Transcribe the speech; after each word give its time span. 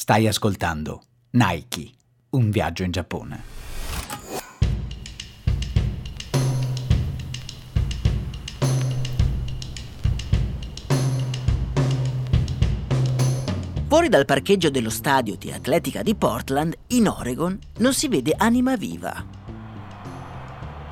Stai 0.00 0.28
ascoltando 0.28 1.02
Nike, 1.30 1.90
un 2.30 2.50
viaggio 2.50 2.84
in 2.84 2.92
Giappone. 2.92 3.42
Fuori 13.88 14.08
dal 14.08 14.24
parcheggio 14.24 14.70
dello 14.70 14.88
stadio 14.88 15.34
di 15.36 15.50
atletica 15.50 16.04
di 16.04 16.14
Portland, 16.14 16.78
in 16.90 17.08
Oregon, 17.08 17.58
non 17.78 17.92
si 17.92 18.06
vede 18.06 18.34
anima 18.36 18.76
viva. 18.76 19.26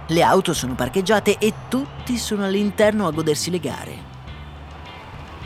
Le 0.09 0.23
auto 0.25 0.53
sono 0.53 0.75
parcheggiate 0.75 1.39
e 1.39 1.53
tutti 1.69 2.17
sono 2.19 2.45
all'interno 2.45 3.07
a 3.07 3.12
godersi 3.12 3.53
le 3.53 3.61
gare. 3.61 3.97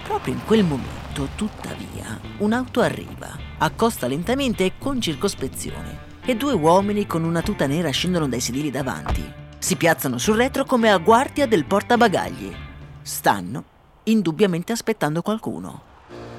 Proprio 0.03 0.33
in 0.33 0.44
quel 0.47 0.64
momento, 0.64 1.28
tuttavia, 1.36 2.19
un'auto 2.38 2.81
arriva, 2.81 3.50
accosta 3.62 4.06
lentamente 4.06 4.64
e 4.64 4.72
con 4.78 5.00
circospezione 5.00 6.08
e 6.25 6.34
due 6.34 6.55
uomini 6.55 7.06
con 7.06 7.25
una 7.25 7.42
tuta 7.42 7.66
nera 7.66 7.91
scendono 7.91 8.28
dai 8.28 8.41
sedili 8.41 8.70
davanti. 8.70 9.22
Si 9.58 9.77
piazzano 9.77 10.16
sul 10.16 10.36
retro 10.36 10.64
come 10.64 10.91
a 10.91 10.97
guardia 10.97 11.47
del 11.47 11.66
portabagagli. 11.66 12.55
Stanno 13.03 13.64
indubbiamente 14.05 14.72
aspettando 14.72 15.20
qualcuno. 15.20 15.88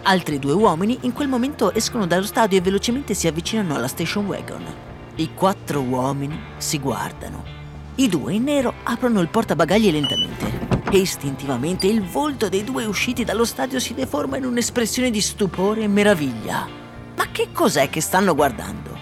Altri 0.04 0.40
due 0.40 0.54
uomini 0.54 0.98
in 1.02 1.14
quel 1.14 1.28
momento 1.28 1.72
escono 1.74 2.08
dallo 2.08 2.26
stadio 2.26 2.58
e 2.58 2.62
velocemente 2.62 3.14
si 3.14 3.28
avvicinano 3.28 3.76
alla 3.76 3.88
station 3.88 4.26
wagon. 4.26 4.66
I 5.16 5.34
quattro 5.36 5.82
uomini 5.82 6.40
si 6.58 6.80
guardano. 6.80 7.44
I 7.96 8.10
due 8.10 8.34
in 8.34 8.44
nero 8.44 8.74
aprono 8.84 9.22
il 9.22 9.28
portabagagli 9.28 9.92
lentamente 9.92 10.70
e 10.90 10.98
istintivamente 10.98 11.86
il 11.86 12.02
volto 12.02 12.50
dei 12.50 12.64
due 12.64 12.86
usciti 12.86 13.24
dallo 13.24 13.46
stadio 13.46 13.80
si 13.80 13.94
deforma 13.94 14.38
in 14.38 14.46
un'espressione 14.46 15.12
di 15.12 15.22
stupore 15.22 15.84
e 15.84 15.88
meraviglia. 15.88 16.81
Ma 17.16 17.32
che 17.32 17.52
cos'è 17.52 17.90
che 17.90 18.02
stanno 18.02 18.36
guardando? 18.36 18.98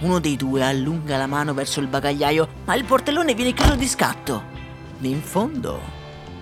Uno 0.00 0.20
dei 0.20 0.36
due 0.36 0.62
allunga 0.62 1.16
la 1.16 1.26
mano 1.26 1.54
verso 1.54 1.80
il 1.80 1.86
bagagliaio, 1.86 2.48
ma 2.64 2.74
il 2.74 2.84
portellone 2.84 3.34
viene 3.34 3.52
chiuso 3.52 3.74
di 3.74 3.86
scatto. 3.86 4.42
In 5.00 5.22
fondo, 5.22 5.80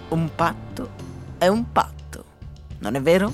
un 0.09 0.35
patto 0.35 0.91
è 1.39 1.49
un 1.49 1.71
patto, 1.73 2.25
non 2.79 2.95
è 2.95 3.03
vero? 3.03 3.33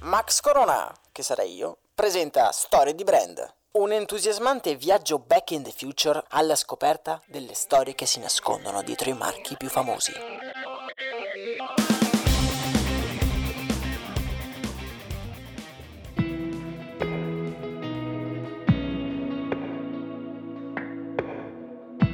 Max 0.00 0.40
Corona, 0.40 0.92
che 1.12 1.22
sarei 1.22 1.54
io, 1.54 1.78
presenta 1.94 2.50
Storie 2.52 2.94
di 2.94 3.04
Brand, 3.04 3.54
un 3.76 3.90
entusiasmante 3.90 4.76
viaggio 4.76 5.18
back 5.18 5.50
in 5.50 5.64
the 5.64 5.72
future 5.76 6.22
alla 6.28 6.54
scoperta 6.54 7.20
delle 7.26 7.54
storie 7.54 7.96
che 7.96 8.06
si 8.06 8.20
nascondono 8.20 8.82
dietro 8.82 9.10
i 9.10 9.14
marchi 9.14 9.56
più 9.56 9.68
famosi. 9.68 10.12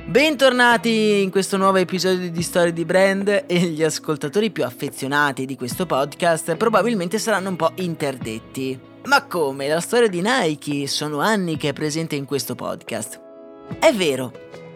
Bentornati 0.06 1.20
in 1.20 1.30
questo 1.30 1.58
nuovo 1.58 1.76
episodio 1.76 2.30
di 2.30 2.42
Storie 2.42 2.72
di 2.72 2.86
Brand 2.86 3.44
e 3.46 3.58
gli 3.58 3.82
ascoltatori 3.82 4.50
più 4.50 4.64
affezionati 4.64 5.44
di 5.44 5.56
questo 5.56 5.84
podcast 5.84 6.56
probabilmente 6.56 7.18
saranno 7.18 7.50
un 7.50 7.56
po' 7.56 7.72
interdetti. 7.74 8.89
Ma 9.04 9.24
come? 9.24 9.66
La 9.66 9.80
storia 9.80 10.08
di 10.08 10.20
Nike 10.22 10.86
sono 10.86 11.20
anni 11.20 11.56
che 11.56 11.70
è 11.70 11.72
presente 11.72 12.16
in 12.16 12.26
questo 12.26 12.54
podcast. 12.54 13.18
È 13.78 13.92
vero, 13.94 14.30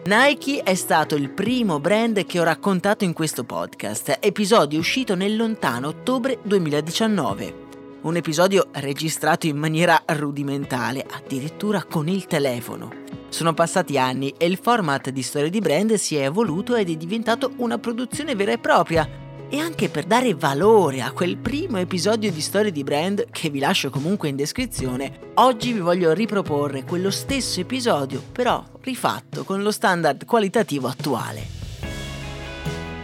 Nike 0.05 0.63
è 0.63 0.73
stato 0.73 1.15
il 1.15 1.29
primo 1.29 1.79
brand 1.79 2.25
che 2.25 2.39
ho 2.39 2.43
raccontato 2.43 3.03
in 3.03 3.13
questo 3.13 3.43
podcast, 3.43 4.17
episodio 4.19 4.79
uscito 4.79 5.13
nel 5.13 5.35
lontano 5.35 5.89
ottobre 5.89 6.39
2019. 6.41 7.63
Un 8.01 8.15
episodio 8.15 8.69
registrato 8.71 9.45
in 9.45 9.57
maniera 9.57 10.01
rudimentale, 10.07 11.05
addirittura 11.07 11.83
con 11.83 12.07
il 12.07 12.25
telefono. 12.25 13.03
Sono 13.29 13.53
passati 13.53 13.97
anni 13.99 14.33
e 14.37 14.47
il 14.47 14.57
format 14.59 15.11
di 15.11 15.21
storie 15.21 15.51
di 15.51 15.59
brand 15.59 15.93
si 15.93 16.15
è 16.15 16.23
evoluto 16.23 16.75
ed 16.75 16.89
è 16.89 16.95
diventato 16.95 17.53
una 17.57 17.77
produzione 17.77 18.33
vera 18.33 18.53
e 18.53 18.57
propria. 18.57 19.07
E 19.49 19.59
anche 19.59 19.89
per 19.89 20.05
dare 20.05 20.33
valore 20.33 21.01
a 21.01 21.11
quel 21.11 21.37
primo 21.37 21.77
episodio 21.77 22.31
di 22.31 22.41
storie 22.41 22.71
di 22.71 22.83
brand, 22.83 23.25
che 23.29 23.49
vi 23.49 23.59
lascio 23.59 23.89
comunque 23.89 24.27
in 24.27 24.35
descrizione, 24.35 25.31
oggi 25.35 25.71
vi 25.71 25.79
voglio 25.79 26.13
riproporre 26.13 26.83
quello 26.83 27.11
stesso 27.11 27.59
episodio, 27.59 28.23
però 28.31 28.63
rifatto 28.81 29.43
con 29.43 29.61
lo 29.61 29.71
standard 29.71 30.25
qualitativo 30.25 30.87
attuale. 30.87 31.53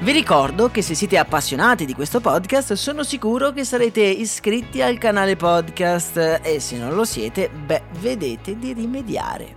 Vi 0.02 0.12
ricordo 0.12 0.72
che 0.72 0.82
se 0.82 0.96
siete 0.96 1.20
appassionati 1.20 1.86
di 1.86 1.94
questo 1.94 2.22
podcast 2.22 2.74
sono 2.74 3.04
sicuro 3.04 3.52
che 3.52 3.64
sarete 3.64 4.02
iscritti 4.02 4.82
al 4.82 4.98
canale 4.98 5.36
podcast 5.36 6.40
e 6.42 6.60
se 6.60 6.76
non 6.76 6.96
lo 6.96 7.06
siete, 7.06 7.52
beh, 7.52 7.84
vedete 8.00 8.58
di 8.58 8.74
rimediare. 8.74 9.56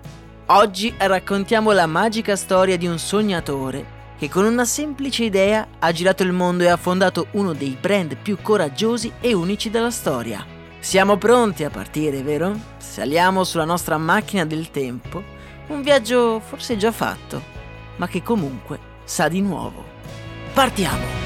Oggi 0.49 0.93
raccontiamo 0.99 1.73
la 1.73 1.87
magica 1.87 2.37
storia 2.37 2.77
di 2.77 2.87
un 2.87 2.99
sognatore 2.99 3.94
che 4.25 4.31
con 4.31 4.47
una 4.47 4.65
semplice 4.65 5.25
idea 5.25 5.69
ha 5.79 5.93
girato 5.93 6.23
il 6.23 6.33
mondo 6.33 6.63
e 6.63 6.69
ha 6.69 6.79
fondato 6.79 7.27
uno 7.33 7.53
dei 7.53 7.77
brand 7.79 8.17
più 8.17 8.39
coraggiosi 8.41 9.13
e 9.21 9.35
unici 9.35 9.69
della 9.69 9.91
storia. 9.91 10.47
Siamo 10.79 11.19
pronti 11.19 11.63
a 11.63 11.69
partire, 11.69 12.23
vero? 12.23 12.59
Saliamo 12.79 13.45
sulla 13.45 13.67
nostra 13.67 13.99
macchina 13.99 14.47
del 14.47 14.71
tempo, 14.71 15.23
un 15.67 15.83
viaggio 15.83 16.41
forse 16.41 16.79
già 16.79 16.91
fatto, 16.91 17.43
ma 17.97 18.09
che 18.09 18.23
comunque 18.23 18.79
sa 19.05 19.29
di 19.29 19.43
nuovo. 19.43 19.85
Partiamo! 20.55 21.23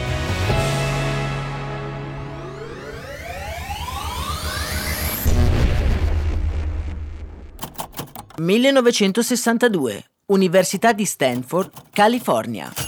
1962, 8.39 10.04
Università 10.27 10.92
di 10.92 11.04
Stanford, 11.04 11.71
California. 11.91 12.88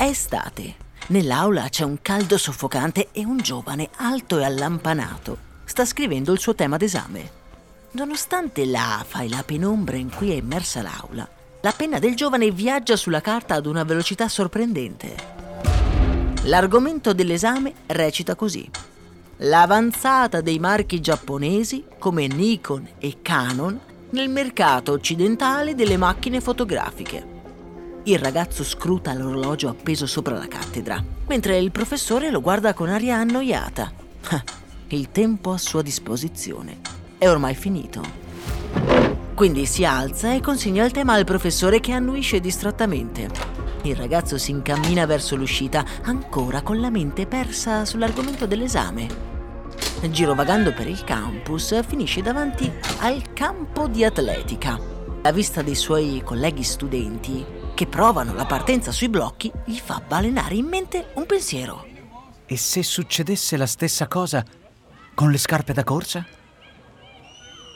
È 0.00 0.04
estate. 0.04 0.76
Nell'aula 1.08 1.68
c'è 1.68 1.84
un 1.84 1.98
caldo 2.00 2.38
soffocante 2.38 3.08
e 3.12 3.26
un 3.26 3.36
giovane 3.36 3.90
alto 3.96 4.38
e 4.38 4.44
allampanato 4.44 5.36
sta 5.64 5.84
scrivendo 5.84 6.32
il 6.32 6.38
suo 6.38 6.54
tema 6.54 6.78
d'esame. 6.78 7.30
Nonostante 7.90 8.64
l'afa 8.64 9.20
e 9.20 9.28
la 9.28 9.42
penombra 9.44 9.96
in 9.96 10.08
cui 10.08 10.30
è 10.30 10.36
immersa 10.36 10.80
l'aula, 10.80 11.28
la 11.60 11.72
penna 11.72 11.98
del 11.98 12.14
giovane 12.14 12.50
viaggia 12.50 12.96
sulla 12.96 13.20
carta 13.20 13.56
ad 13.56 13.66
una 13.66 13.84
velocità 13.84 14.26
sorprendente. 14.26 15.14
L'argomento 16.44 17.12
dell'esame 17.12 17.74
recita 17.88 18.34
così 18.34 18.66
l'avanzata 19.42 20.40
dei 20.40 20.58
marchi 20.58 21.02
giapponesi 21.02 21.84
come 21.98 22.26
Nikon 22.26 22.88
e 22.98 23.18
Canon 23.20 23.78
nel 24.12 24.30
mercato 24.30 24.92
occidentale 24.92 25.74
delle 25.74 25.98
macchine 25.98 26.40
fotografiche. 26.40 27.29
Il 28.04 28.18
ragazzo 28.18 28.64
scruta 28.64 29.12
l'orologio 29.12 29.68
appeso 29.68 30.06
sopra 30.06 30.36
la 30.36 30.48
cattedra, 30.48 31.04
mentre 31.26 31.58
il 31.58 31.70
professore 31.70 32.30
lo 32.30 32.40
guarda 32.40 32.72
con 32.72 32.88
aria 32.88 33.16
annoiata. 33.16 33.92
Il 34.88 35.10
tempo 35.10 35.52
a 35.52 35.58
sua 35.58 35.82
disposizione 35.82 36.78
è 37.18 37.28
ormai 37.28 37.54
finito. 37.54 38.02
Quindi 39.34 39.66
si 39.66 39.84
alza 39.84 40.32
e 40.32 40.40
consegna 40.40 40.84
il 40.84 40.90
tema 40.90 41.12
al 41.12 41.24
professore 41.24 41.78
che 41.80 41.92
annuisce 41.92 42.40
distrattamente. 42.40 43.28
Il 43.82 43.94
ragazzo 43.94 44.36
si 44.36 44.50
incammina 44.50 45.06
verso 45.06 45.36
l'uscita, 45.36 45.84
ancora 46.02 46.62
con 46.62 46.80
la 46.80 46.90
mente 46.90 47.26
persa 47.26 47.84
sull'argomento 47.84 48.46
dell'esame. 48.46 49.06
Girovagando 50.10 50.72
per 50.72 50.88
il 50.88 51.04
campus, 51.04 51.78
finisce 51.86 52.22
davanti 52.22 52.70
al 53.00 53.32
campo 53.32 53.86
di 53.86 54.04
atletica. 54.04 54.78
La 55.22 55.32
vista 55.32 55.62
dei 55.62 55.74
suoi 55.74 56.22
colleghi 56.24 56.62
studenti, 56.62 57.44
che 57.74 57.86
provano 57.86 58.34
la 58.34 58.44
partenza 58.44 58.92
sui 58.92 59.08
blocchi, 59.08 59.50
gli 59.64 59.78
fa 59.78 60.02
balenare 60.06 60.54
in 60.54 60.66
mente 60.66 61.10
un 61.14 61.26
pensiero. 61.26 61.86
E 62.46 62.56
se 62.56 62.82
succedesse 62.82 63.56
la 63.56 63.66
stessa 63.66 64.08
cosa 64.08 64.44
con 65.14 65.30
le 65.30 65.38
scarpe 65.38 65.72
da 65.72 65.84
corsa? 65.84 66.26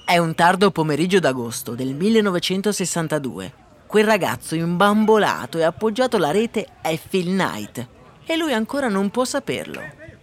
È 0.04 0.18
un 0.18 0.34
tardo 0.34 0.70
pomeriggio 0.70 1.18
d'agosto 1.18 1.74
del 1.74 1.94
1962. 1.94 3.52
Quel 3.86 4.04
ragazzo 4.04 4.54
imbambolato 4.54 5.58
e 5.58 5.62
appoggiato 5.62 6.16
alla 6.16 6.30
rete 6.30 6.66
è 6.80 6.98
Phil 6.98 7.26
Knight 7.26 7.88
e 8.26 8.36
lui 8.36 8.52
ancora 8.52 8.88
non 8.88 9.10
può 9.10 9.24
saperlo. 9.24 9.80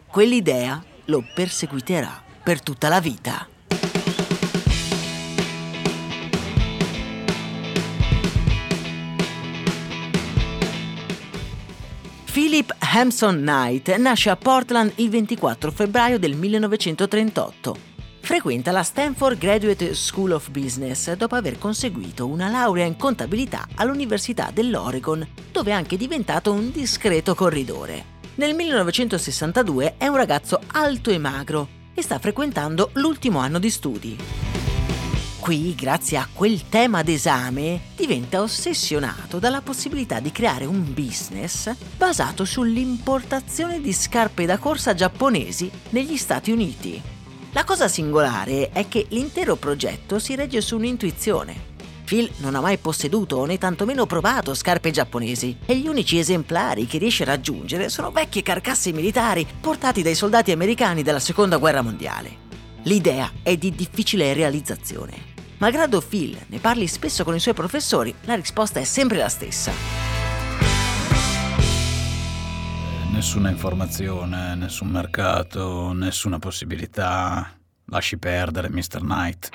Quell'idea 0.08 0.84
lo 1.06 1.24
perseguiterà 1.34 2.22
per 2.44 2.62
tutta 2.62 2.90
la 2.90 3.00
vita. 3.00 3.48
Philip 12.32 12.74
Hampson 12.80 13.42
Knight 13.42 13.94
nasce 13.98 14.30
a 14.30 14.38
Portland 14.38 14.94
il 14.96 15.10
24 15.10 15.70
febbraio 15.70 16.18
del 16.18 16.38
1938. 16.38 17.76
Frequenta 18.22 18.72
la 18.72 18.84
Stanford 18.84 19.38
Graduate 19.38 19.94
School 19.94 20.32
of 20.32 20.50
Business 20.50 21.12
dopo 21.12 21.36
aver 21.36 21.58
conseguito 21.58 22.26
una 22.28 22.50
laurea 22.50 22.86
in 22.86 22.96
contabilità 22.96 23.68
all'Università 23.76 24.50
dell'Oregon, 24.54 25.28
dove 25.52 25.72
è 25.72 25.74
anche 25.74 25.98
diventato 25.98 26.54
un 26.54 26.72
discreto 26.72 27.36
corridore. 27.36 28.20
Nel 28.36 28.56
1962 28.56 29.96
è 29.98 30.08
un 30.08 30.16
ragazzo 30.16 30.62
alto 30.72 31.10
e 31.10 31.18
magro 31.18 31.68
e 31.94 32.02
sta 32.02 32.18
frequentando 32.18 32.92
l'ultimo 32.94 33.40
anno 33.40 33.60
di 33.60 33.70
studi. 33.70 34.51
Qui, 35.42 35.74
grazie 35.74 36.18
a 36.18 36.28
quel 36.32 36.70
tema 36.70 37.02
d'esame, 37.02 37.82
diventa 37.96 38.44
ossessionato 38.44 39.40
dalla 39.40 39.62
possibilità 39.62 40.20
di 40.20 40.32
creare 40.32 40.66
un 40.66 40.94
business 40.94 41.74
basato 41.98 42.46
sull'importazione 42.46 43.82
di 43.82 43.92
scarpe 43.92 44.46
da 44.46 44.60
corsa 44.60 44.94
giapponesi 44.94 45.68
negli 45.90 46.16
Stati 46.16 46.52
Uniti. 46.52 47.02
La 47.54 47.64
cosa 47.64 47.88
singolare 47.88 48.70
è 48.70 48.88
che 48.88 49.08
l'intero 49.10 49.56
progetto 49.56 50.20
si 50.20 50.36
regge 50.36 50.62
su 50.62 50.76
un'intuizione. 50.76 51.70
Phil 52.06 52.30
non 52.38 52.54
ha 52.54 52.62
mai 52.62 52.78
posseduto 52.78 53.44
né 53.46 53.58
tantomeno 53.58 54.06
provato 54.06 54.54
scarpe 54.54 54.92
giapponesi 54.92 55.58
e 55.66 55.76
gli 55.76 55.88
unici 55.88 56.20
esemplari 56.20 56.86
che 56.86 57.00
riesce 57.00 57.24
a 57.24 57.28
raggiungere 57.28 57.90
sono 57.90 58.12
vecchie 58.12 58.44
carcasse 58.44 58.92
militari 58.92 59.48
portati 59.60 60.04
dai 60.04 60.14
soldati 60.14 60.52
americani 60.52 61.02
della 61.02 61.20
Seconda 61.20 61.58
Guerra 61.58 61.82
Mondiale. 61.82 62.50
L'idea 62.84 63.32
è 63.42 63.58
di 63.58 63.74
difficile 63.74 64.34
realizzazione. 64.34 65.31
Malgrado 65.62 66.02
Phil 66.02 66.36
ne 66.48 66.58
parli 66.58 66.88
spesso 66.88 67.24
con 67.24 67.36
i 67.36 67.40
suoi 67.40 67.54
professori, 67.54 68.12
la 68.22 68.34
risposta 68.34 68.80
è 68.80 68.84
sempre 68.84 69.20
la 69.20 69.30
stessa. 69.30 69.72
Nessuna 73.12 73.52
informazione, 73.52 74.56
nessun 74.56 74.88
mercato, 74.88 75.94
nessuna 75.94 76.40
possibilità. 76.40 77.56
Lasci 77.86 78.18
perdere, 78.18 78.72
Mr. 78.72 79.02
Knight. 79.02 79.50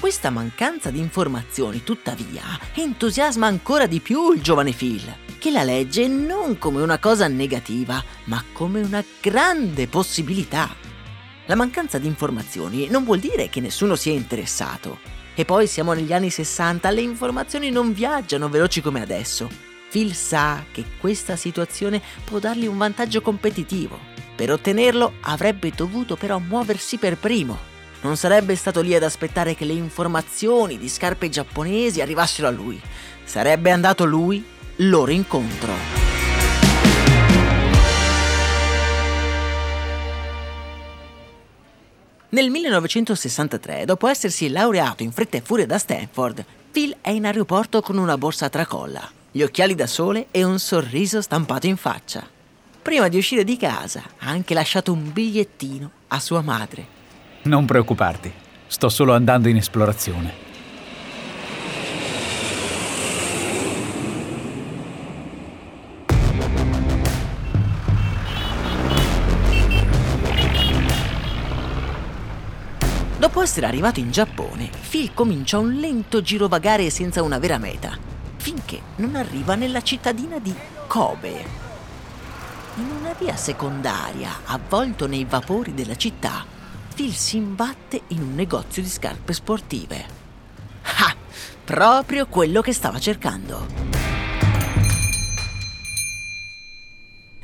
Questa 0.00 0.30
mancanza 0.30 0.90
di 0.90 0.98
informazioni, 0.98 1.84
tuttavia, 1.84 2.42
entusiasma 2.74 3.46
ancora 3.46 3.86
di 3.86 4.00
più 4.00 4.32
il 4.32 4.42
giovane 4.42 4.72
Phil, 4.72 5.14
che 5.38 5.52
la 5.52 5.62
legge 5.62 6.08
non 6.08 6.58
come 6.58 6.82
una 6.82 6.98
cosa 6.98 7.28
negativa, 7.28 8.02
ma 8.24 8.42
come 8.52 8.80
una 8.80 9.04
grande 9.20 9.86
possibilità. 9.86 10.81
La 11.52 11.58
mancanza 11.58 11.98
di 11.98 12.06
informazioni 12.06 12.88
non 12.88 13.04
vuol 13.04 13.18
dire 13.18 13.50
che 13.50 13.60
nessuno 13.60 13.94
sia 13.94 14.14
interessato. 14.14 15.00
E 15.34 15.44
poi 15.44 15.66
siamo 15.66 15.92
negli 15.92 16.14
anni 16.14 16.30
60, 16.30 16.88
le 16.88 17.02
informazioni 17.02 17.68
non 17.68 17.92
viaggiano 17.92 18.48
veloci 18.48 18.80
come 18.80 19.02
adesso. 19.02 19.50
Phil 19.90 20.14
sa 20.14 20.64
che 20.72 20.82
questa 20.98 21.36
situazione 21.36 22.00
può 22.24 22.38
dargli 22.38 22.66
un 22.66 22.78
vantaggio 22.78 23.20
competitivo. 23.20 23.98
Per 24.34 24.50
ottenerlo 24.50 25.16
avrebbe 25.20 25.70
dovuto 25.76 26.16
però 26.16 26.38
muoversi 26.38 26.96
per 26.96 27.18
primo 27.18 27.58
non 28.00 28.16
sarebbe 28.16 28.56
stato 28.56 28.80
lì 28.80 28.94
ad 28.94 29.02
aspettare 29.02 29.54
che 29.54 29.66
le 29.66 29.74
informazioni 29.74 30.78
di 30.78 30.88
scarpe 30.88 31.28
giapponesi 31.28 32.00
arrivassero 32.00 32.48
a 32.48 32.50
lui. 32.50 32.80
Sarebbe 33.24 33.70
andato 33.70 34.06
lui 34.06 34.42
loro 34.76 35.10
incontro. 35.10 36.01
Nel 42.32 42.50
1963, 42.50 43.84
dopo 43.84 44.08
essersi 44.08 44.48
laureato 44.48 45.02
in 45.02 45.12
fretta 45.12 45.38
e 45.38 45.42
furia 45.42 45.66
da 45.66 45.78
Stanford, 45.78 46.44
Phil 46.70 46.96
è 47.00 47.10
in 47.10 47.26
aeroporto 47.26 47.80
con 47.80 47.96
una 47.96 48.18
borsa 48.18 48.46
a 48.46 48.50
tracolla, 48.50 49.08
gli 49.30 49.42
occhiali 49.42 49.74
da 49.74 49.86
sole 49.86 50.26
e 50.30 50.44
un 50.44 50.58
sorriso 50.58 51.20
stampato 51.22 51.66
in 51.66 51.76
faccia. 51.76 52.26
Prima 52.82 53.08
di 53.08 53.18
uscire 53.18 53.44
di 53.44 53.56
casa 53.56 54.02
ha 54.18 54.28
anche 54.28 54.54
lasciato 54.54 54.92
un 54.92 55.12
bigliettino 55.12 55.90
a 56.08 56.18
sua 56.20 56.40
madre 56.40 57.00
non 57.44 57.64
preoccuparti, 57.64 58.32
sto 58.66 58.88
solo 58.88 59.14
andando 59.14 59.48
in 59.48 59.56
esplorazione. 59.56 60.50
Dopo 73.22 73.40
essere 73.40 73.66
arrivato 73.66 74.00
in 74.00 74.10
Giappone, 74.10 74.68
Phil 74.90 75.14
comincia 75.14 75.56
un 75.56 75.74
lento 75.74 76.22
girovagare 76.22 76.90
senza 76.90 77.22
una 77.22 77.38
vera 77.38 77.56
meta, 77.56 77.96
finché 78.38 78.80
non 78.96 79.14
arriva 79.14 79.54
nella 79.54 79.80
cittadina 79.80 80.40
di 80.40 80.52
Kobe. 80.88 81.30
In 82.78 82.90
una 82.98 83.14
via 83.16 83.36
secondaria, 83.36 84.40
avvolto 84.46 85.06
nei 85.06 85.24
vapori 85.24 85.72
della 85.72 85.94
città, 85.94 86.44
Phil 86.96 87.12
si 87.12 87.36
imbatte 87.36 88.02
in 88.08 88.22
un 88.22 88.34
negozio 88.34 88.82
di 88.82 88.88
scarpe 88.88 89.32
sportive. 89.32 90.04
Ah, 90.82 91.14
proprio 91.62 92.26
quello 92.26 92.60
che 92.60 92.72
stava 92.72 92.98
cercando. 92.98 93.66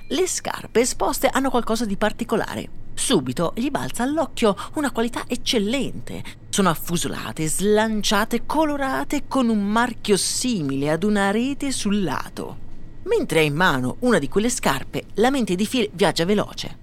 Le 0.08 0.26
scarpe 0.26 0.80
esposte 0.80 1.28
hanno 1.28 1.50
qualcosa 1.50 1.84
di 1.84 1.96
particolare. 1.96 2.77
Subito 2.98 3.52
gli 3.54 3.70
balza 3.70 4.02
all'occhio 4.02 4.56
una 4.74 4.90
qualità 4.90 5.22
eccellente. 5.28 6.20
Sono 6.48 6.68
affusolate, 6.68 7.46
slanciate, 7.46 8.44
colorate 8.44 9.28
con 9.28 9.48
un 9.48 9.64
marchio 9.64 10.16
simile 10.16 10.90
ad 10.90 11.04
una 11.04 11.30
rete 11.30 11.70
sul 11.70 12.02
lato. 12.02 12.66
Mentre 13.04 13.38
ha 13.38 13.42
in 13.42 13.54
mano 13.54 13.96
una 14.00 14.18
di 14.18 14.28
quelle 14.28 14.50
scarpe, 14.50 15.04
la 15.14 15.30
mente 15.30 15.54
di 15.54 15.64
Phil 15.64 15.88
viaggia 15.92 16.24
veloce. 16.24 16.76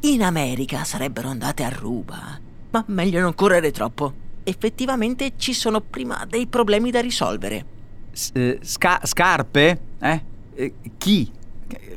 In 0.00 0.22
America 0.22 0.84
sarebbero 0.84 1.28
andate 1.28 1.64
a 1.64 1.70
ruba, 1.70 2.38
ma 2.70 2.84
meglio 2.88 3.20
non 3.20 3.34
correre 3.34 3.70
troppo. 3.70 4.12
Effettivamente 4.44 5.32
ci 5.36 5.54
sono 5.54 5.80
prima 5.80 6.26
dei 6.28 6.46
problemi 6.48 6.90
da 6.90 7.00
risolvere. 7.00 7.64
Eh, 8.34 8.58
sca- 8.62 9.00
scarpe? 9.04 9.80
Eh? 9.98 10.22
eh 10.54 10.74
chi? 10.98 11.32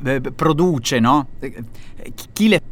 Eh, 0.02 0.20
produce, 0.34 0.98
no? 0.98 1.28
Eh, 1.40 1.62
chi 2.32 2.48
le... 2.48 2.62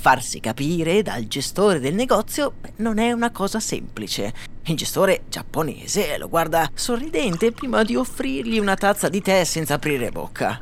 Farsi 0.00 0.40
capire 0.40 1.02
dal 1.02 1.26
gestore 1.26 1.78
del 1.78 1.94
negozio 1.94 2.54
non 2.76 2.96
è 2.96 3.12
una 3.12 3.30
cosa 3.30 3.60
semplice. 3.60 4.32
Il 4.64 4.74
gestore 4.74 5.24
giapponese 5.28 6.16
lo 6.16 6.26
guarda 6.26 6.70
sorridente 6.72 7.52
prima 7.52 7.82
di 7.82 7.96
offrirgli 7.96 8.58
una 8.58 8.76
tazza 8.76 9.10
di 9.10 9.20
tè 9.20 9.44
senza 9.44 9.74
aprire 9.74 10.10
bocca. 10.10 10.58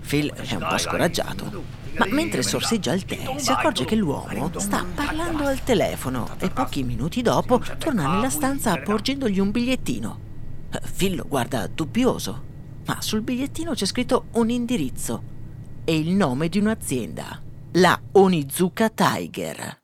Phil 0.00 0.32
è 0.32 0.54
un 0.54 0.66
po' 0.68 0.76
scoraggiato. 0.76 1.62
Ma 1.98 2.06
mentre 2.06 2.42
sorseggia 2.42 2.94
il 2.94 3.04
tè, 3.04 3.34
si 3.36 3.52
accorge 3.52 3.84
che 3.84 3.94
l'uomo 3.94 4.50
sta 4.56 4.84
parlando 4.92 5.44
al 5.44 5.62
telefono 5.62 6.30
e 6.40 6.50
pochi 6.50 6.82
minuti 6.82 7.22
dopo 7.22 7.60
torna 7.78 8.12
nella 8.12 8.30
stanza 8.30 8.76
porgendogli 8.78 9.38
un 9.38 9.52
bigliettino. 9.52 10.18
Phil 10.96 11.14
lo 11.14 11.26
guarda 11.28 11.68
dubbioso, 11.68 12.42
ma 12.86 13.00
sul 13.00 13.20
bigliettino 13.20 13.72
c'è 13.72 13.86
scritto 13.86 14.24
un 14.32 14.50
indirizzo 14.50 15.30
e 15.84 15.96
il 15.96 16.10
nome 16.10 16.48
di 16.48 16.58
un'azienda, 16.58 17.40
la 17.74 17.98
Onizuka 18.12 18.90
Tiger. 18.90 19.80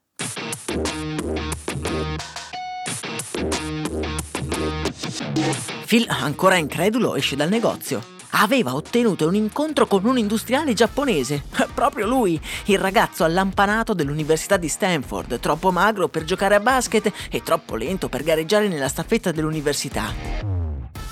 Phil, 5.86 6.06
ancora 6.08 6.56
incredulo, 6.56 7.14
esce 7.14 7.34
dal 7.34 7.48
negozio. 7.48 8.16
Aveva 8.32 8.74
ottenuto 8.74 9.26
un 9.26 9.34
incontro 9.36 9.86
con 9.86 10.04
un 10.04 10.18
industriale 10.18 10.74
giapponese. 10.74 11.44
Proprio 11.72 12.06
lui, 12.06 12.38
il 12.66 12.78
ragazzo 12.78 13.24
allampanato 13.24 13.94
dell'Università 13.94 14.58
di 14.58 14.68
Stanford, 14.68 15.40
troppo 15.40 15.72
magro 15.72 16.08
per 16.08 16.24
giocare 16.24 16.56
a 16.56 16.60
basket 16.60 17.10
e 17.30 17.42
troppo 17.42 17.74
lento 17.74 18.10
per 18.10 18.22
gareggiare 18.22 18.68
nella 18.68 18.88
staffetta 18.88 19.32
dell'università. 19.32 20.12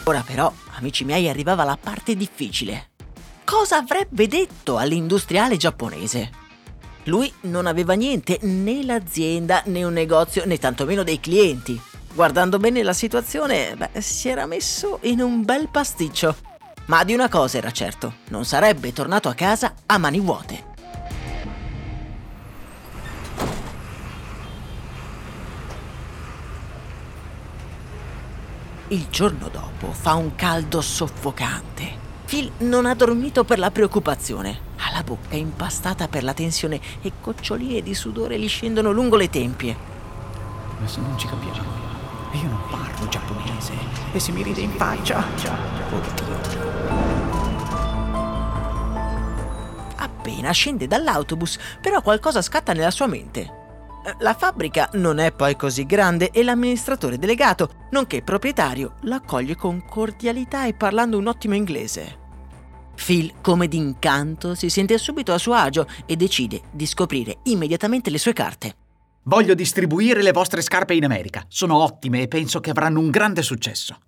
Ora 0.04 0.22
però, 0.26 0.52
amici 0.74 1.04
miei, 1.04 1.26
arrivava 1.30 1.64
la 1.64 1.78
parte 1.80 2.14
difficile. 2.14 2.90
Cosa 3.44 3.78
avrebbe 3.78 4.26
detto 4.26 4.76
all'industriale 4.76 5.56
giapponese? 5.56 6.44
Lui 7.06 7.32
non 7.42 7.66
aveva 7.66 7.94
niente, 7.94 8.38
né 8.42 8.84
l'azienda, 8.84 9.62
né 9.66 9.84
un 9.84 9.92
negozio, 9.92 10.44
né 10.44 10.58
tantomeno 10.58 11.04
dei 11.04 11.20
clienti. 11.20 11.80
Guardando 12.12 12.58
bene 12.58 12.82
la 12.82 12.92
situazione, 12.92 13.76
beh, 13.76 14.00
si 14.00 14.28
era 14.28 14.46
messo 14.46 14.98
in 15.02 15.20
un 15.20 15.44
bel 15.44 15.68
pasticcio. 15.68 16.34
Ma 16.86 17.04
di 17.04 17.14
una 17.14 17.28
cosa 17.28 17.58
era 17.58 17.70
certo, 17.70 18.16
non 18.30 18.44
sarebbe 18.44 18.92
tornato 18.92 19.28
a 19.28 19.34
casa 19.34 19.74
a 19.86 19.98
mani 19.98 20.18
vuote. 20.18 20.64
Il 28.88 29.06
giorno 29.10 29.48
dopo 29.48 29.92
fa 29.92 30.14
un 30.14 30.34
caldo 30.34 30.80
soffocante. 30.80 31.95
Phil 32.26 32.50
non 32.58 32.86
ha 32.86 32.94
dormito 32.94 33.44
per 33.44 33.60
la 33.60 33.70
preoccupazione. 33.70 34.58
Ha 34.78 34.90
la 34.92 35.04
bocca 35.04 35.36
impastata 35.36 36.08
per 36.08 36.24
la 36.24 36.34
tensione 36.34 36.80
e 37.00 37.12
goccioline 37.22 37.82
di 37.82 37.94
sudore 37.94 38.36
gli 38.36 38.48
scendono 38.48 38.90
lungo 38.90 39.14
le 39.14 39.30
tempie. 39.30 39.76
Adesso 40.78 41.00
non 41.00 41.16
ci 41.16 41.28
capiamo. 41.28 41.62
Io 42.32 42.48
non 42.48 42.60
parlo 42.68 43.08
giapponese. 43.08 43.72
E 44.12 44.18
se 44.18 44.32
mi 44.32 44.42
ride 44.42 44.60
in 44.60 44.72
faccia. 44.72 45.24
Oddio. 45.92 46.34
Appena 49.96 50.50
scende 50.50 50.88
dall'autobus, 50.88 51.58
però 51.80 52.02
qualcosa 52.02 52.42
scatta 52.42 52.72
nella 52.72 52.90
sua 52.90 53.06
mente. 53.06 53.55
La 54.20 54.34
fabbrica 54.34 54.88
non 54.92 55.18
è 55.18 55.32
poi 55.32 55.56
così 55.56 55.84
grande 55.84 56.30
e 56.30 56.44
l'amministratore 56.44 57.18
delegato, 57.18 57.86
nonché 57.90 58.22
proprietario, 58.22 58.94
l'accoglie 59.02 59.56
con 59.56 59.84
cordialità 59.84 60.66
e 60.66 60.74
parlando 60.74 61.18
un 61.18 61.26
ottimo 61.26 61.56
inglese. 61.56 62.24
Phil, 62.94 63.34
come 63.40 63.66
d'incanto, 63.66 64.54
si 64.54 64.70
sente 64.70 64.96
subito 64.96 65.32
a 65.32 65.38
suo 65.38 65.54
agio 65.54 65.88
e 66.06 66.14
decide 66.14 66.62
di 66.70 66.86
scoprire 66.86 67.38
immediatamente 67.44 68.10
le 68.10 68.18
sue 68.18 68.32
carte. 68.32 68.76
Voglio 69.24 69.54
distribuire 69.54 70.22
le 70.22 70.30
vostre 70.30 70.62
scarpe 70.62 70.94
in 70.94 71.04
America. 71.04 71.44
Sono 71.48 71.82
ottime 71.82 72.22
e 72.22 72.28
penso 72.28 72.60
che 72.60 72.70
avranno 72.70 73.00
un 73.00 73.10
grande 73.10 73.42
successo. 73.42 73.98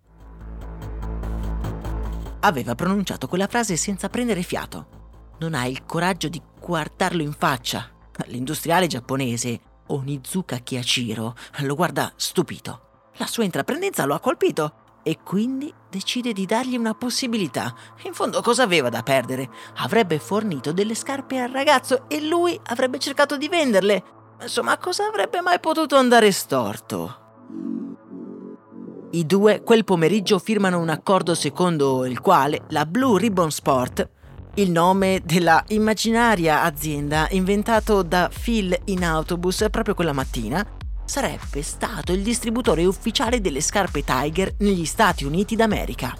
Aveva 2.40 2.76
pronunciato 2.76 3.26
quella 3.26 3.48
frase 3.48 3.76
senza 3.76 4.08
prendere 4.08 4.42
fiato. 4.42 4.86
Non 5.40 5.54
ha 5.54 5.66
il 5.66 5.84
coraggio 5.84 6.28
di 6.28 6.40
guardarlo 6.60 7.20
in 7.20 7.32
faccia. 7.32 7.90
L'industriale 8.26 8.86
giapponese 8.88 9.60
Onizuka 9.88 10.58
Kiyashiro 10.58 11.34
lo 11.58 11.74
guarda 11.74 12.12
stupito. 12.16 12.80
La 13.16 13.26
sua 13.26 13.44
intraprendenza 13.44 14.04
lo 14.04 14.14
ha 14.14 14.20
colpito 14.20 14.86
e 15.02 15.18
quindi 15.22 15.72
decide 15.88 16.32
di 16.32 16.46
dargli 16.46 16.76
una 16.76 16.94
possibilità. 16.94 17.74
In 18.02 18.12
fondo 18.12 18.42
cosa 18.42 18.62
aveva 18.62 18.88
da 18.88 19.02
perdere? 19.02 19.48
Avrebbe 19.76 20.18
fornito 20.18 20.72
delle 20.72 20.94
scarpe 20.94 21.38
al 21.40 21.50
ragazzo 21.50 22.08
e 22.08 22.20
lui 22.20 22.58
avrebbe 22.66 22.98
cercato 22.98 23.36
di 23.36 23.48
venderle. 23.48 24.04
Insomma, 24.40 24.76
cosa 24.78 25.06
avrebbe 25.06 25.40
mai 25.40 25.58
potuto 25.60 25.96
andare 25.96 26.30
storto? 26.30 27.26
I 29.10 29.24
due 29.24 29.62
quel 29.62 29.84
pomeriggio 29.84 30.38
firmano 30.38 30.78
un 30.78 30.90
accordo 30.90 31.34
secondo 31.34 32.04
il 32.04 32.20
quale 32.20 32.64
la 32.68 32.84
Blue 32.84 33.18
Ribbon 33.18 33.50
Sport, 33.50 34.08
il 34.58 34.72
nome 34.72 35.20
della 35.24 35.62
immaginaria 35.68 36.62
azienda 36.62 37.28
inventato 37.30 38.02
da 38.02 38.28
Phil 38.28 38.76
in 38.86 39.04
autobus 39.04 39.66
proprio 39.70 39.94
quella 39.94 40.12
mattina, 40.12 40.66
sarebbe 41.04 41.62
stato 41.62 42.12
il 42.12 42.22
distributore 42.22 42.84
ufficiale 42.84 43.40
delle 43.40 43.60
scarpe 43.60 44.02
Tiger 44.02 44.54
negli 44.58 44.84
Stati 44.84 45.24
Uniti 45.24 45.54
d'America. 45.54 46.12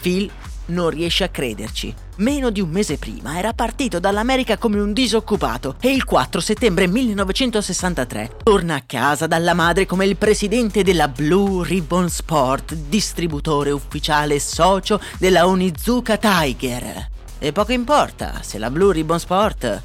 Phil 0.00 0.30
non 0.66 0.90
riesce 0.90 1.24
a 1.24 1.30
crederci. 1.30 1.94
Meno 2.16 2.50
di 2.50 2.60
un 2.60 2.68
mese 2.68 2.98
prima 2.98 3.38
era 3.38 3.54
partito 3.54 3.98
dall'America 3.98 4.58
come 4.58 4.78
un 4.78 4.92
disoccupato 4.92 5.76
e 5.80 5.90
il 5.90 6.04
4 6.04 6.40
settembre 6.40 6.86
1963 6.86 8.36
torna 8.42 8.74
a 8.74 8.82
casa 8.84 9.26
dalla 9.26 9.54
madre 9.54 9.86
come 9.86 10.04
il 10.04 10.18
presidente 10.18 10.82
della 10.82 11.08
Blue 11.08 11.66
Ribbon 11.66 12.10
Sport, 12.10 12.74
distributore 12.74 13.70
ufficiale 13.70 14.38
socio 14.38 15.00
della 15.18 15.46
Onizuka 15.46 16.18
Tiger. 16.18 17.16
E 17.40 17.52
poco 17.52 17.72
importa 17.72 18.42
se 18.42 18.58
la 18.58 18.68
Blue 18.68 18.92
Ribbon 18.92 19.20
Sport, 19.20 19.82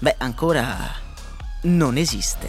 beh, 0.00 0.16
ancora 0.18 0.94
non 1.62 1.96
esiste. 1.96 2.48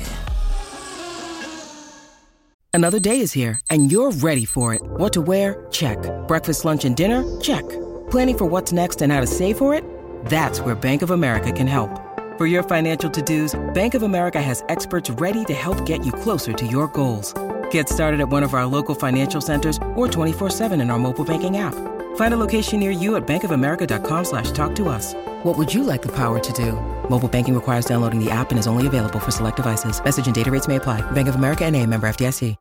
Another 2.73 2.99
day 2.99 3.19
is 3.19 3.33
here, 3.33 3.59
and 3.69 3.91
you're 3.91 4.11
ready 4.21 4.45
for 4.45 4.73
it. 4.73 4.81
What 4.97 5.13
to 5.13 5.21
wear? 5.21 5.65
Check. 5.71 5.97
Breakfast, 6.27 6.65
lunch, 6.65 6.83
and 6.85 6.95
dinner? 6.95 7.23
Check. 7.39 7.63
Planning 8.09 8.37
for 8.37 8.45
what's 8.45 8.73
next 8.73 9.01
and 9.01 9.11
how 9.11 9.21
to 9.21 9.27
save 9.27 9.57
for 9.57 9.73
it? 9.73 9.83
That's 10.25 10.59
where 10.61 10.75
Bank 10.75 11.01
of 11.01 11.11
America 11.11 11.51
can 11.51 11.67
help. 11.67 11.89
For 12.37 12.45
your 12.45 12.63
financial 12.63 13.09
to 13.09 13.21
dos, 13.21 13.59
Bank 13.73 13.93
of 13.93 14.03
America 14.03 14.41
has 14.41 14.63
experts 14.67 15.09
ready 15.11 15.45
to 15.45 15.53
help 15.53 15.85
get 15.85 16.05
you 16.05 16.11
closer 16.11 16.53
to 16.53 16.65
your 16.65 16.87
goals. 16.89 17.33
Get 17.71 17.87
started 17.87 18.19
at 18.19 18.29
one 18.29 18.43
of 18.43 18.53
our 18.53 18.65
local 18.65 18.95
financial 18.95 19.41
centers 19.41 19.77
or 19.95 20.07
24-7 20.07 20.81
in 20.81 20.89
our 20.89 20.99
mobile 20.99 21.25
banking 21.25 21.57
app. 21.57 21.75
Find 22.15 22.33
a 22.33 22.37
location 22.37 22.79
near 22.79 22.91
you 22.91 23.15
at 23.17 23.27
bankofamerica.com 23.27 24.25
slash 24.25 24.51
talk 24.51 24.73
to 24.75 24.87
us. 24.87 25.13
What 25.43 25.57
would 25.57 25.73
you 25.73 25.83
like 25.83 26.01
the 26.01 26.11
power 26.15 26.39
to 26.39 26.53
do? 26.53 26.73
Mobile 27.09 27.27
banking 27.27 27.55
requires 27.55 27.85
downloading 27.85 28.23
the 28.23 28.31
app 28.31 28.51
and 28.51 28.59
is 28.59 28.67
only 28.67 28.87
available 28.87 29.19
for 29.19 29.31
select 29.31 29.57
devices. 29.57 30.01
Message 30.01 30.27
and 30.27 30.35
data 30.35 30.49
rates 30.49 30.67
may 30.67 30.77
apply. 30.77 31.01
Bank 31.11 31.27
of 31.27 31.35
America 31.35 31.65
and 31.65 31.75
a 31.75 31.85
member 31.85 32.07
FDIC. 32.07 32.55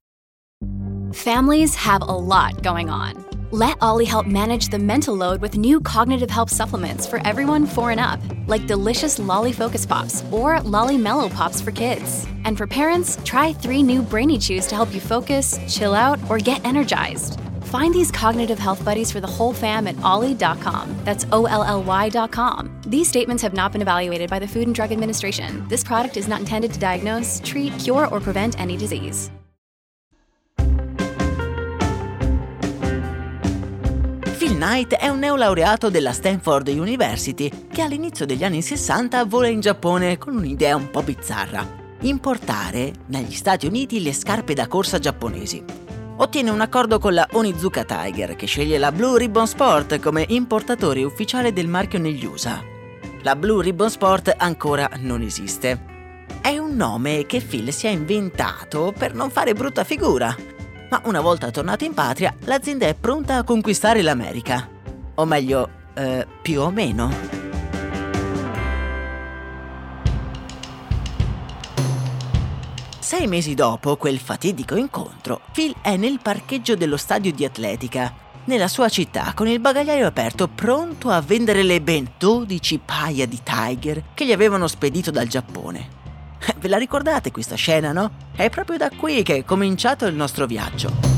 Families 1.15 1.75
have 1.75 2.03
a 2.03 2.05
lot 2.05 2.63
going 2.63 2.89
on. 2.89 3.25
Let 3.51 3.79
Ollie 3.81 4.05
help 4.05 4.27
manage 4.27 4.69
the 4.69 4.79
mental 4.79 5.13
load 5.13 5.41
with 5.41 5.59
new 5.59 5.81
cognitive 5.81 6.31
help 6.31 6.49
supplements 6.49 7.05
for 7.05 7.21
everyone 7.27 7.67
four 7.67 7.91
and 7.91 7.99
up, 7.99 8.21
like 8.47 8.69
delicious 8.69 9.19
Lolly 9.19 9.51
Focus 9.51 9.85
Pops 9.85 10.23
or 10.31 10.61
Lolly 10.61 10.97
Mellow 10.97 11.29
Pops 11.29 11.61
for 11.61 11.73
kids. 11.73 12.29
And 12.45 12.57
for 12.57 12.69
parents, 12.69 13.19
try 13.25 13.53
three 13.53 13.83
new 13.83 14.03
Brainy 14.03 14.39
Chews 14.39 14.69
to 14.69 14.77
help 14.77 14.95
you 14.95 15.01
focus, 15.01 15.59
chill 15.67 15.95
out, 15.95 16.21
or 16.31 16.39
get 16.39 16.65
energized. 16.65 17.41
Find 17.71 17.95
these 17.95 18.11
cognitive 18.11 18.59
health 18.59 18.85
buddies 18.85 19.13
for 19.13 19.21
the 19.21 19.29
whole 19.29 19.53
fam 19.53 19.87
at 19.87 19.95
ollie.com. 20.03 20.93
That's 21.05 21.25
O 21.31 21.47
L 21.47 21.63
L 21.63 21.85
Y.com. 21.85 22.69
These 22.85 23.09
statements 23.09 23.45
have 23.45 23.55
not 23.55 23.71
been 23.71 23.81
evaluated 23.81 24.29
by 24.29 24.41
the 24.41 24.49
Food 24.49 24.67
and 24.67 24.75
Drug 24.75 24.91
Administration. 24.91 25.65
This 25.69 25.85
product 25.85 26.17
is 26.17 26.27
not 26.27 26.41
intended 26.41 26.73
to 26.73 26.81
diagnose, 26.81 27.41
treat, 27.45 27.73
cure, 27.79 28.09
or 28.09 28.19
prevent 28.19 28.59
any 28.59 28.77
disease. 28.77 29.31
Phil 34.37 34.57
Knight 34.57 34.95
è 34.95 35.07
un 35.07 35.21
neolaureato 35.21 35.91
della 35.91 36.13
Stanford 36.13 36.67
University 36.67 37.49
che 37.71 37.83
all'inizio 37.83 38.27
degli 38.27 38.43
anni 38.43 38.63
60 38.63 39.25
vola 39.27 39.47
in 39.47 39.61
Giappone 39.61 40.19
con 40.19 40.35
un'idea 40.35 40.75
un 40.75 40.91
po' 40.91 41.03
bizzarra. 41.03 41.65
Importare 42.01 42.93
negli 43.07 43.35
Stati 43.35 43.67
Uniti 43.67 44.03
le 44.03 44.13
scarpe 44.13 44.55
da 44.55 44.67
corsa 44.67 44.99
giapponesi. 44.99 45.90
Ottiene 46.23 46.51
un 46.51 46.61
accordo 46.61 46.99
con 46.99 47.15
la 47.15 47.27
Onizuka 47.33 47.85
Tiger 47.85 48.37
che 48.37 48.47
sceglie 48.47 48.77
la 48.77 48.93
Blue 48.93 49.19
Ribbon 49.19 49.47
Sport 49.47 49.99
come 50.01 50.25
importatore 50.29 51.03
ufficiale 51.03 51.53
del 51.53 51.67
marchio 51.67 51.99
negli 51.99 52.25
USA. 52.27 52.63
La 53.23 53.35
Blue 53.37 53.63
Ribbon 53.63 53.91
Sport 53.91 54.35
ancora 54.37 54.89
non 54.99 55.23
esiste. 55.23 55.89
È 56.43 56.57
un 56.59 56.77
nome 56.77 57.25
che 57.27 57.41
Phil 57.41 57.73
si 57.73 57.87
è 57.87 57.91
inventato 57.91 58.93
per 58.97 59.15
non 59.15 59.31
fare 59.31 59.55
brutta 59.55 59.83
figura 59.83 60.35
ma 60.91 61.01
una 61.05 61.21
volta 61.21 61.51
tornato 61.51 61.85
in 61.85 61.95
patria, 61.95 62.35
l'azienda 62.45 62.87
è 62.87 62.95
pronta 62.95 63.37
a 63.37 63.45
conquistare 63.45 64.03
l'America. 64.03 64.69
O 65.15 65.25
meglio, 65.25 65.69
eh, 65.95 66.27
più 66.43 66.61
o 66.61 66.71
meno. 66.71 67.40
Sei 73.11 73.27
mesi 73.27 73.55
dopo 73.55 73.97
quel 73.97 74.21
fatidico 74.21 74.77
incontro, 74.77 75.41
Phil 75.53 75.75
è 75.83 75.97
nel 75.97 76.21
parcheggio 76.23 76.77
dello 76.77 76.97
stadio 76.97 77.33
di 77.33 77.45
atletica, 77.45 78.15
nella 78.45 78.69
sua 78.69 78.89
città, 78.89 79.33
con 79.35 79.49
il 79.49 79.59
bagagliaio 79.59 80.07
aperto, 80.07 80.47
pronto 80.47 81.11
a 81.11 81.21
vendere 81.21 81.65
le 81.65 81.81
ben 81.81 82.09
12 82.17 82.79
paia 82.85 83.27
di 83.27 83.41
Tiger 83.43 84.01
che 84.15 84.25
gli 84.25 84.31
avevano 84.31 84.69
spedito 84.69 85.11
dal 85.11 85.27
Giappone. 85.27 85.89
Ve 86.61 86.69
la 86.69 86.79
ricordate 86.79 87.33
questa 87.33 87.57
scena, 87.57 87.91
no? 87.91 88.13
È 88.33 88.49
proprio 88.49 88.79
da 88.79 88.91
qui 88.91 89.25
che 89.25 89.39
è 89.39 89.45
cominciato 89.45 90.07
il 90.07 90.15
nostro 90.15 90.47
viaggio. 90.47 91.10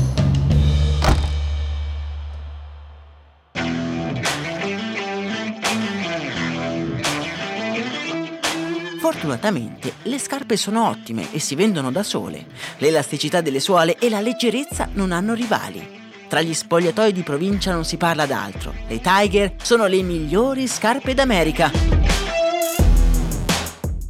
Fortunatamente 9.23 9.93
le 10.03 10.19
scarpe 10.19 10.57
sono 10.57 10.89
ottime 10.89 11.31
e 11.31 11.39
si 11.39 11.55
vendono 11.55 11.93
da 11.93 12.03
sole. 12.03 12.45
L'elasticità 12.79 13.39
delle 13.39 13.61
suole 13.61 13.97
e 13.97 14.09
la 14.09 14.19
leggerezza 14.19 14.89
non 14.95 15.13
hanno 15.13 15.33
rivali. 15.33 16.01
Tra 16.27 16.41
gli 16.41 16.53
spogliatoi 16.53 17.13
di 17.13 17.21
provincia 17.21 17.71
non 17.71 17.85
si 17.85 17.95
parla 17.95 18.25
d'altro. 18.25 18.73
Le 18.85 18.99
Tiger 18.99 19.55
sono 19.61 19.85
le 19.85 20.01
migliori 20.01 20.67
scarpe 20.67 21.13
d'America. 21.13 21.71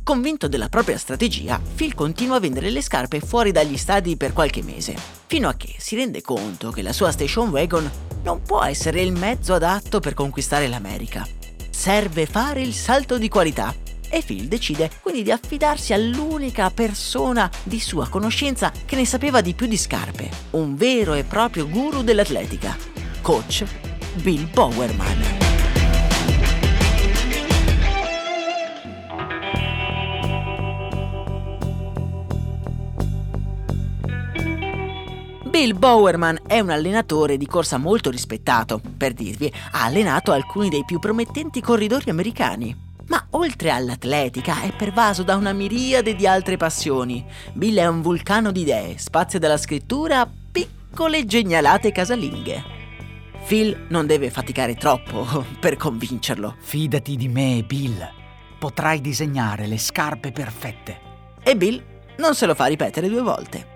Convinto 0.01 0.47
della 0.47 0.69
propria 0.69 0.97
strategia, 0.97 1.61
Phil 1.75 1.93
continua 1.93 2.37
a 2.37 2.39
vendere 2.39 2.71
le 2.71 2.81
scarpe 2.81 3.19
fuori 3.19 3.51
dagli 3.51 3.77
stadi 3.77 4.17
per 4.17 4.33
qualche 4.33 4.63
mese, 4.63 4.95
fino 5.27 5.47
a 5.47 5.53
che 5.53 5.75
si 5.77 5.95
rende 5.95 6.23
conto 6.23 6.71
che 6.71 6.81
la 6.81 6.91
sua 6.91 7.11
station 7.11 7.49
wagon 7.49 7.87
non 8.23 8.41
può 8.41 8.63
essere 8.63 9.03
il 9.03 9.11
mezzo 9.11 9.53
adatto 9.53 9.99
per 9.99 10.15
conquistare 10.15 10.67
l'America. 10.67 11.23
Serve 11.69 12.25
fare 12.25 12.61
il 12.61 12.73
salto 12.73 13.19
di 13.19 13.29
qualità 13.29 13.75
e 14.13 14.21
Phil 14.21 14.47
decide 14.47 14.91
quindi 15.01 15.23
di 15.23 15.31
affidarsi 15.31 15.91
all'unica 15.91 16.69
persona 16.69 17.49
di 17.63 17.79
sua 17.79 18.07
conoscenza 18.07 18.71
che 18.85 18.95
ne 18.95 19.07
sapeva 19.07 19.41
di 19.41 19.55
più 19.55 19.65
di 19.65 19.75
scarpe, 19.75 20.29
un 20.51 20.75
vero 20.75 21.15
e 21.15 21.23
proprio 21.23 21.67
guru 21.67 22.03
dell'atletica, 22.03 22.77
coach 23.21 23.65
Bill 24.21 24.47
Bowerman. 24.51 25.41
Bill 35.49 35.77
Bowerman 35.77 36.39
è 36.45 36.59
un 36.59 36.69
allenatore 36.69 37.37
di 37.37 37.47
corsa 37.47 37.77
molto 37.77 38.11
rispettato. 38.11 38.79
Per 38.95 39.13
dirvi, 39.13 39.51
ha 39.71 39.83
allenato 39.83 40.31
alcuni 40.31 40.69
dei 40.69 40.83
più 40.83 40.99
promettenti 40.99 41.61
corridori 41.61 42.09
americani. 42.11 42.91
Ma 43.13 43.27
oltre 43.29 43.69
all'atletica 43.69 44.63
è 44.63 44.73
pervaso 44.75 45.21
da 45.21 45.35
una 45.35 45.53
miriade 45.53 46.15
di 46.15 46.25
altre 46.25 46.57
passioni. 46.57 47.23
Bill 47.53 47.77
è 47.77 47.85
un 47.85 48.01
vulcano 48.01 48.51
di 48.51 48.61
idee, 48.61 48.97
spazio 48.97 49.37
dalla 49.37 49.57
scrittura 49.57 50.21
a 50.21 50.29
piccole 50.51 51.23
genialate 51.23 51.91
casalinghe. 51.91 52.63
Phil 53.45 53.85
non 53.89 54.07
deve 54.07 54.31
faticare 54.31 54.73
troppo 54.73 55.45
per 55.61 55.77
convincerlo. 55.77 56.55
Fidati 56.57 57.15
di 57.15 57.27
me, 57.27 57.63
Bill. 57.63 58.03
Potrai 58.57 58.99
disegnare 58.99 59.67
le 59.67 59.77
scarpe 59.77 60.31
perfette. 60.31 60.99
E 61.43 61.55
Bill 61.55 61.83
non 62.17 62.33
se 62.33 62.47
lo 62.47 62.55
fa 62.55 62.65
ripetere 62.65 63.09
due 63.09 63.21
volte. 63.21 63.67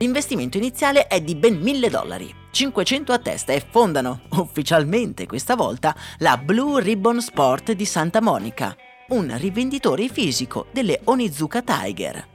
L'investimento 0.00 0.58
iniziale 0.58 1.06
è 1.06 1.22
di 1.22 1.34
ben 1.34 1.58
1000 1.58 1.88
dollari, 1.88 2.34
500 2.56 3.12
a 3.12 3.18
testa 3.18 3.52
e 3.52 3.60
fondano, 3.60 4.22
ufficialmente 4.30 5.26
questa 5.26 5.54
volta, 5.54 5.94
la 6.20 6.38
Blue 6.38 6.80
Ribbon 6.80 7.20
Sport 7.20 7.72
di 7.72 7.84
Santa 7.84 8.22
Monica, 8.22 8.74
un 9.08 9.36
rivenditore 9.36 10.08
fisico 10.08 10.68
delle 10.72 11.02
Onizuka 11.04 11.60
Tiger. 11.60 12.28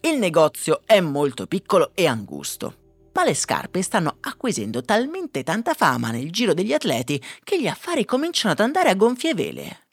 Il 0.00 0.18
negozio 0.18 0.82
è 0.84 1.00
molto 1.00 1.46
piccolo 1.46 1.92
e 1.94 2.06
angusto, 2.06 2.74
ma 3.14 3.24
le 3.24 3.32
scarpe 3.32 3.80
stanno 3.80 4.18
acquisendo 4.20 4.82
talmente 4.82 5.42
tanta 5.42 5.72
fama 5.72 6.10
nel 6.10 6.30
giro 6.30 6.52
degli 6.52 6.74
atleti 6.74 7.18
che 7.42 7.58
gli 7.58 7.66
affari 7.66 8.04
cominciano 8.04 8.52
ad 8.52 8.60
andare 8.60 8.90
a 8.90 8.94
gonfie 8.94 9.32
vele. 9.32 9.84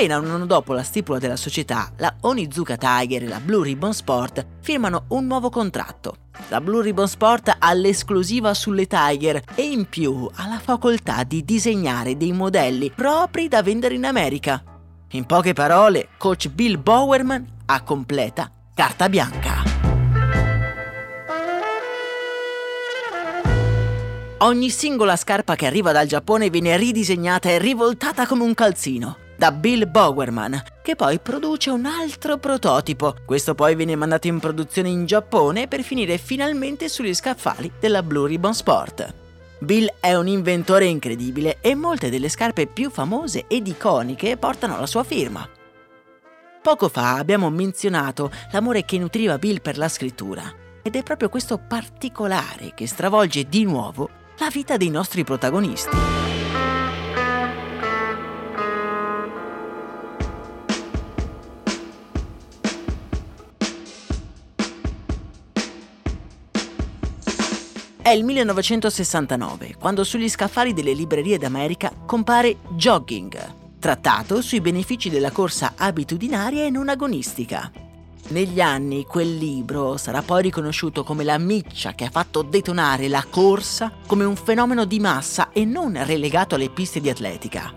Appena 0.00 0.18
un 0.18 0.30
anno 0.30 0.46
dopo 0.46 0.72
la 0.72 0.82
stipula 0.82 1.18
della 1.18 1.36
società, 1.36 1.92
la 1.98 2.16
Onizuka 2.22 2.78
Tiger 2.78 3.24
e 3.24 3.28
la 3.28 3.38
Blue 3.38 3.62
Ribbon 3.62 3.92
Sport 3.92 4.46
firmano 4.62 5.04
un 5.08 5.26
nuovo 5.26 5.50
contratto. 5.50 6.14
La 6.48 6.62
Blue 6.62 6.82
Ribbon 6.82 7.06
Sport 7.06 7.54
ha 7.58 7.72
l'esclusiva 7.74 8.54
sulle 8.54 8.86
Tiger 8.86 9.42
e 9.54 9.60
in 9.60 9.90
più 9.90 10.26
ha 10.36 10.48
la 10.48 10.58
facoltà 10.58 11.22
di 11.24 11.44
disegnare 11.44 12.16
dei 12.16 12.32
modelli 12.32 12.90
propri 12.90 13.46
da 13.46 13.62
vendere 13.62 13.94
in 13.94 14.06
America. 14.06 14.64
In 15.10 15.26
poche 15.26 15.52
parole, 15.52 16.08
coach 16.16 16.48
Bill 16.48 16.80
Bowerman 16.80 17.44
ha 17.66 17.82
completa 17.82 18.50
carta 18.74 19.06
bianca. 19.10 19.62
Ogni 24.38 24.70
singola 24.70 25.16
scarpa 25.16 25.56
che 25.56 25.66
arriva 25.66 25.92
dal 25.92 26.06
Giappone 26.06 26.48
viene 26.48 26.78
ridisegnata 26.78 27.50
e 27.50 27.58
rivoltata 27.58 28.26
come 28.26 28.44
un 28.44 28.54
calzino 28.54 29.28
da 29.40 29.52
Bill 29.52 29.90
Bowerman, 29.90 30.62
che 30.82 30.96
poi 30.96 31.18
produce 31.18 31.70
un 31.70 31.86
altro 31.86 32.36
prototipo. 32.36 33.14
Questo 33.24 33.54
poi 33.54 33.74
viene 33.74 33.96
mandato 33.96 34.26
in 34.26 34.38
produzione 34.38 34.90
in 34.90 35.06
Giappone 35.06 35.66
per 35.66 35.80
finire 35.80 36.18
finalmente 36.18 36.90
sugli 36.90 37.14
scaffali 37.14 37.72
della 37.80 38.02
Blue 38.02 38.28
Ribbon 38.28 38.52
Sport. 38.52 39.14
Bill 39.60 39.94
è 39.98 40.12
un 40.14 40.28
inventore 40.28 40.84
incredibile 40.84 41.56
e 41.62 41.74
molte 41.74 42.10
delle 42.10 42.28
scarpe 42.28 42.66
più 42.66 42.90
famose 42.90 43.46
ed 43.48 43.66
iconiche 43.66 44.36
portano 44.36 44.78
la 44.78 44.86
sua 44.86 45.04
firma. 45.04 45.48
Poco 46.60 46.90
fa 46.90 47.16
abbiamo 47.16 47.48
menzionato 47.48 48.30
l'amore 48.52 48.84
che 48.84 48.98
nutriva 48.98 49.38
Bill 49.38 49.62
per 49.62 49.78
la 49.78 49.88
scrittura 49.88 50.52
ed 50.82 50.96
è 50.96 51.02
proprio 51.02 51.30
questo 51.30 51.56
particolare 51.56 52.72
che 52.74 52.86
stravolge 52.86 53.48
di 53.48 53.64
nuovo 53.64 54.10
la 54.38 54.50
vita 54.52 54.76
dei 54.76 54.90
nostri 54.90 55.24
protagonisti. 55.24 56.29
È 68.02 68.08
il 68.08 68.24
1969, 68.24 69.74
quando 69.78 70.04
sugli 70.04 70.28
scaffali 70.28 70.72
delle 70.72 70.94
librerie 70.94 71.36
d'America 71.36 71.92
compare 72.06 72.56
Jogging, 72.70 73.54
trattato 73.78 74.40
sui 74.40 74.62
benefici 74.62 75.10
della 75.10 75.30
corsa 75.30 75.74
abitudinaria 75.76 76.64
e 76.64 76.70
non 76.70 76.88
agonistica. 76.88 77.70
Negli 78.28 78.62
anni 78.62 79.04
quel 79.04 79.36
libro 79.36 79.98
sarà 79.98 80.22
poi 80.22 80.42
riconosciuto 80.42 81.04
come 81.04 81.24
la 81.24 81.36
miccia 81.36 81.92
che 81.92 82.04
ha 82.04 82.10
fatto 82.10 82.40
detonare 82.40 83.06
la 83.08 83.24
corsa 83.28 83.92
come 84.06 84.24
un 84.24 84.36
fenomeno 84.36 84.86
di 84.86 84.98
massa 84.98 85.50
e 85.52 85.66
non 85.66 86.02
relegato 86.02 86.54
alle 86.54 86.70
piste 86.70 87.00
di 87.00 87.10
atletica. 87.10 87.70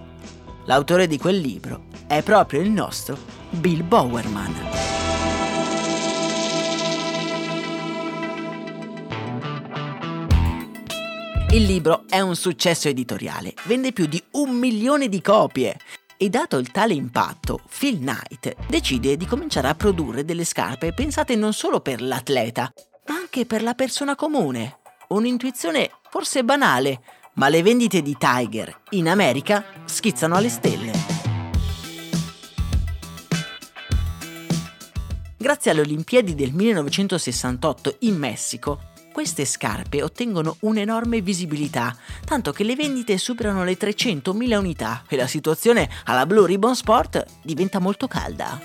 L'autore 0.66 1.08
di 1.08 1.18
quel 1.18 1.38
libro 1.38 1.88
è 2.08 2.24
proprio 2.24 2.62
il 2.62 2.72
nostro 2.72 3.18
Bill 3.50 3.86
Bowerman. 3.86 4.93
Il 11.54 11.66
libro 11.66 12.06
è 12.10 12.20
un 12.20 12.36
successo 12.36 12.88
editoriale, 12.88 13.54
vende 13.66 13.94
più 13.94 14.08
di 14.08 14.20
un 14.32 14.58
milione 14.58 15.08
di 15.08 15.22
copie. 15.22 15.78
E 16.18 16.28
dato 16.28 16.58
il 16.58 16.72
tale 16.72 16.96
impatto, 16.96 17.60
Phil 17.78 18.00
Knight 18.00 18.56
decide 18.68 19.16
di 19.16 19.28
cominciare 19.28 19.68
a 19.68 19.76
produrre 19.76 20.26
delle 20.26 20.46
scarpe 20.46 20.94
pensate 20.94 21.36
non 21.36 21.54
solo 21.54 21.80
per 21.80 22.02
l'atleta, 22.02 22.74
ma 23.06 23.14
anche 23.14 23.46
per 23.46 23.62
la 23.62 23.76
persona 23.76 24.16
comune. 24.16 24.80
Un'intuizione 25.10 25.92
forse 26.10 26.44
banale, 26.44 27.04
ma 27.34 27.50
le 27.50 27.62
vendite 27.62 28.02
di 28.02 28.18
Tiger 28.18 28.76
in 28.90 29.08
America 29.08 29.64
schizzano 29.86 30.36
alle 30.36 30.50
stelle. 30.50 30.92
Grazie 35.38 35.70
alle 35.70 35.82
Olimpiadi 35.82 36.34
del 36.34 36.52
1968 36.52 37.98
in 38.00 38.18
Messico, 38.18 38.93
queste 39.14 39.46
scarpe 39.46 40.04
ottengono 40.04 40.58
un'enorme 40.62 41.22
visibilità, 41.22 41.96
tanto 42.26 42.52
che 42.52 42.66
le 42.66 42.76
vendite 42.76 43.18
superano 43.18 43.64
le 43.64 43.78
300.000 43.78 44.58
unità 44.58 45.04
e 45.08 45.16
la 45.16 45.28
situazione 45.28 45.88
alla 46.06 46.26
Blue 46.26 46.48
Ribbon 46.48 46.76
Sport 46.76 47.26
diventa 47.44 47.80
molto 47.80 48.08
calda. 48.08 48.60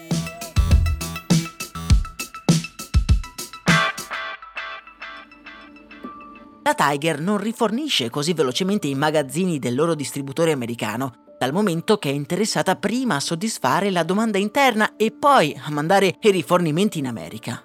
La 6.62 6.74
Tiger 6.74 7.20
non 7.20 7.38
rifornisce 7.38 8.10
così 8.10 8.34
velocemente 8.34 8.88
i 8.88 8.94
magazzini 8.94 9.58
del 9.58 9.74
loro 9.74 9.94
distributore 9.94 10.52
americano, 10.52 11.26
dal 11.38 11.52
momento 11.52 11.98
che 11.98 12.10
è 12.10 12.12
interessata 12.12 12.76
prima 12.76 13.14
a 13.14 13.20
soddisfare 13.20 13.90
la 13.90 14.02
domanda 14.02 14.38
interna 14.38 14.96
e 14.96 15.10
poi 15.10 15.58
a 15.62 15.70
mandare 15.70 16.16
i 16.20 16.30
rifornimenti 16.30 16.98
in 16.98 17.06
America. 17.06 17.62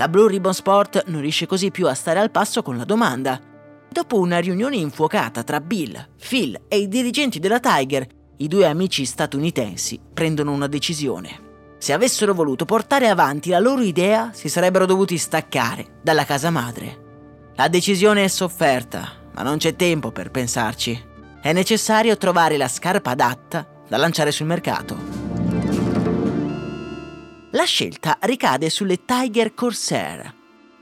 La 0.00 0.08
Blue 0.08 0.30
Ribbon 0.30 0.54
Sport 0.54 1.04
non 1.08 1.20
riesce 1.20 1.44
così 1.44 1.70
più 1.70 1.86
a 1.86 1.92
stare 1.92 2.20
al 2.20 2.30
passo 2.30 2.62
con 2.62 2.78
la 2.78 2.84
domanda. 2.84 3.38
Dopo 3.86 4.18
una 4.18 4.38
riunione 4.38 4.76
infuocata 4.76 5.42
tra 5.42 5.60
Bill, 5.60 6.12
Phil 6.26 6.58
e 6.68 6.78
i 6.78 6.88
dirigenti 6.88 7.38
della 7.38 7.60
Tiger, 7.60 8.06
i 8.38 8.48
due 8.48 8.64
amici 8.64 9.04
statunitensi 9.04 10.00
prendono 10.14 10.52
una 10.52 10.68
decisione. 10.68 11.74
Se 11.76 11.92
avessero 11.92 12.32
voluto 12.32 12.64
portare 12.64 13.08
avanti 13.08 13.50
la 13.50 13.58
loro 13.58 13.82
idea, 13.82 14.30
si 14.32 14.48
sarebbero 14.48 14.86
dovuti 14.86 15.18
staccare 15.18 15.98
dalla 16.00 16.24
casa 16.24 16.48
madre. 16.48 17.50
La 17.56 17.68
decisione 17.68 18.24
è 18.24 18.28
sofferta, 18.28 19.06
ma 19.34 19.42
non 19.42 19.58
c'è 19.58 19.76
tempo 19.76 20.12
per 20.12 20.30
pensarci. 20.30 20.98
È 21.42 21.52
necessario 21.52 22.16
trovare 22.16 22.56
la 22.56 22.68
scarpa 22.68 23.10
adatta 23.10 23.68
da 23.86 23.98
lanciare 23.98 24.32
sul 24.32 24.46
mercato. 24.46 25.19
La 27.54 27.64
scelta 27.64 28.16
ricade 28.20 28.70
sulle 28.70 29.04
Tiger 29.04 29.54
Corsair, 29.54 30.32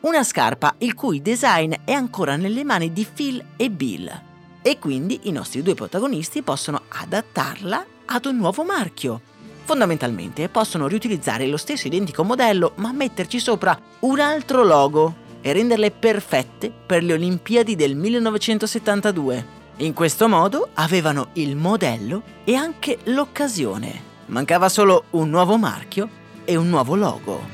una 0.00 0.22
scarpa 0.22 0.74
il 0.81 0.92
cui 0.92 1.22
design 1.22 1.72
è 1.83 1.92
ancora 1.92 2.37
nelle 2.37 2.62
mani 2.62 2.92
di 2.92 3.07
Phil 3.11 3.42
e 3.57 3.70
Bill 3.70 4.22
e 4.61 4.78
quindi 4.78 5.20
i 5.22 5.33
nostri 5.33 5.62
due 5.62 5.72
protagonisti 5.72 6.42
possono 6.42 6.83
adattarla 6.87 7.87
ad 8.04 8.26
un 8.26 8.37
nuovo 8.37 8.64
marchio. 8.64 9.22
Fondamentalmente 9.64 10.50
possono 10.50 10.88
riutilizzare 10.88 11.46
lo 11.46 11.57
stesso 11.57 11.87
identico 11.87 12.22
modello 12.22 12.72
ma 12.76 12.92
metterci 12.92 13.40
sopra 13.40 13.78
un 14.00 14.20
altro 14.20 14.62
logo 14.62 15.14
e 15.40 15.54
renderle 15.54 15.90
perfette 15.90 16.70
per 16.70 17.02
le 17.02 17.14
Olimpiadi 17.14 17.76
del 17.76 17.96
1972. 17.96 19.57
In 19.78 19.94
questo 19.94 20.28
modo 20.28 20.68
avevano 20.74 21.28
il 21.35 21.57
modello 21.57 22.22
e 22.44 22.54
anche 22.54 22.98
l'occasione. 23.04 24.04
Mancava 24.26 24.68
solo 24.68 25.04
un 25.12 25.31
nuovo 25.31 25.57
marchio 25.57 26.17
e 26.48 26.56
un 26.56 26.70
nuovo 26.70 26.96
logo. 26.96 27.46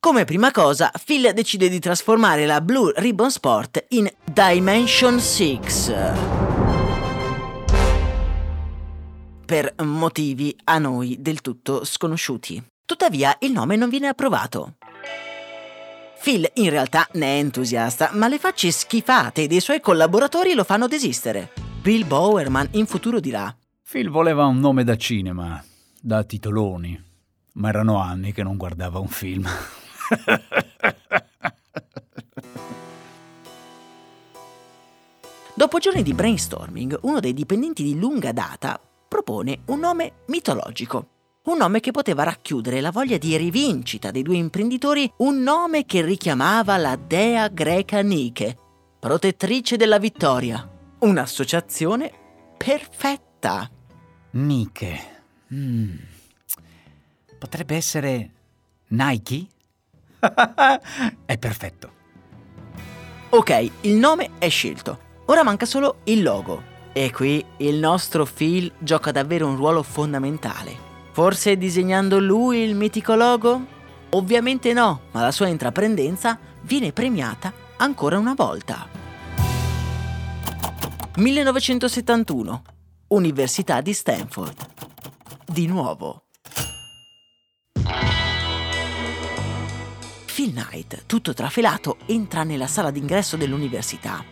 Come 0.00 0.24
prima 0.24 0.50
cosa, 0.50 0.90
Phil 1.04 1.32
decide 1.32 1.68
di 1.68 1.78
trasformare 1.78 2.44
la 2.44 2.60
Blue 2.60 2.92
Ribbon 2.96 3.30
Sport 3.30 3.84
in 3.90 4.10
Dimension 4.24 5.20
6. 5.20 5.60
Per 9.46 9.74
motivi 9.84 10.56
a 10.64 10.78
noi 10.78 11.18
del 11.20 11.40
tutto 11.40 11.84
sconosciuti. 11.84 12.60
Tuttavia 12.84 13.36
il 13.40 13.52
nome 13.52 13.76
non 13.76 13.88
viene 13.88 14.08
approvato. 14.08 14.74
Phil 16.20 16.50
in 16.54 16.70
realtà 16.70 17.06
ne 17.12 17.26
è 17.26 17.38
entusiasta, 17.38 18.10
ma 18.14 18.26
le 18.26 18.38
facce 18.38 18.72
schifate 18.72 19.46
dei 19.46 19.60
suoi 19.60 19.80
collaboratori 19.80 20.54
lo 20.54 20.64
fanno 20.64 20.88
desistere. 20.88 21.52
Bill 21.80 22.04
Bowerman 22.06 22.68
in 22.72 22.86
futuro 22.86 23.20
dirà: 23.20 23.54
Phil 23.90 24.10
voleva 24.10 24.44
un 24.44 24.58
nome 24.60 24.84
da 24.84 24.96
cinema, 24.96 25.64
da 25.98 26.22
titoloni, 26.22 27.02
ma 27.54 27.70
erano 27.70 27.96
anni 27.96 28.34
che 28.34 28.42
non 28.42 28.58
guardava 28.58 28.98
un 28.98 29.08
film. 29.08 29.48
Dopo 35.54 35.78
giorni 35.78 36.02
di 36.02 36.12
brainstorming, 36.12 36.98
uno 37.04 37.18
dei 37.18 37.32
dipendenti 37.32 37.82
di 37.82 37.98
lunga 37.98 38.30
data 38.32 38.78
propone 39.08 39.60
un 39.68 39.78
nome 39.78 40.16
mitologico. 40.26 41.06
Un 41.44 41.56
nome 41.56 41.80
che 41.80 41.90
poteva 41.90 42.24
racchiudere 42.24 42.82
la 42.82 42.90
voglia 42.90 43.16
di 43.16 43.34
rivincita 43.38 44.10
dei 44.10 44.20
due 44.20 44.36
imprenditori, 44.36 45.10
un 45.16 45.40
nome 45.40 45.86
che 45.86 46.02
richiamava 46.02 46.76
la 46.76 46.94
dea 46.96 47.48
greca 47.48 48.02
Nike, 48.02 48.54
protettrice 49.00 49.78
della 49.78 49.98
vittoria. 49.98 50.70
Un'associazione 50.98 52.12
perfetta. 52.58 53.76
Nike. 54.30 55.00
Mm. 55.54 55.96
Potrebbe 57.38 57.76
essere 57.76 58.30
Nike? 58.88 59.46
è 61.24 61.38
perfetto. 61.38 61.92
Ok, 63.30 63.70
il 63.82 63.94
nome 63.94 64.30
è 64.38 64.48
scelto. 64.48 65.06
Ora 65.26 65.42
manca 65.42 65.66
solo 65.66 66.00
il 66.04 66.22
logo. 66.22 66.76
E 66.92 67.10
qui 67.12 67.44
il 67.58 67.76
nostro 67.76 68.26
Phil 68.26 68.72
gioca 68.78 69.12
davvero 69.12 69.46
un 69.46 69.56
ruolo 69.56 69.82
fondamentale. 69.82 70.86
Forse 71.12 71.56
disegnando 71.56 72.18
lui 72.18 72.58
il 72.60 72.74
mitico 72.74 73.14
logo? 73.14 73.76
Ovviamente 74.10 74.72
no, 74.72 75.02
ma 75.12 75.22
la 75.22 75.30
sua 75.30 75.48
intraprendenza 75.48 76.38
viene 76.62 76.92
premiata 76.92 77.52
ancora 77.76 78.18
una 78.18 78.34
volta. 78.34 78.88
1971. 81.16 82.62
Università 83.10 83.80
di 83.80 83.94
Stanford. 83.94 84.66
Di 85.46 85.66
nuovo. 85.66 86.24
Phil 90.26 90.52
Knight, 90.52 91.06
tutto 91.06 91.32
trafelato, 91.32 91.96
entra 92.04 92.42
nella 92.42 92.66
sala 92.66 92.90
d'ingresso 92.90 93.38
dell'università. 93.38 94.22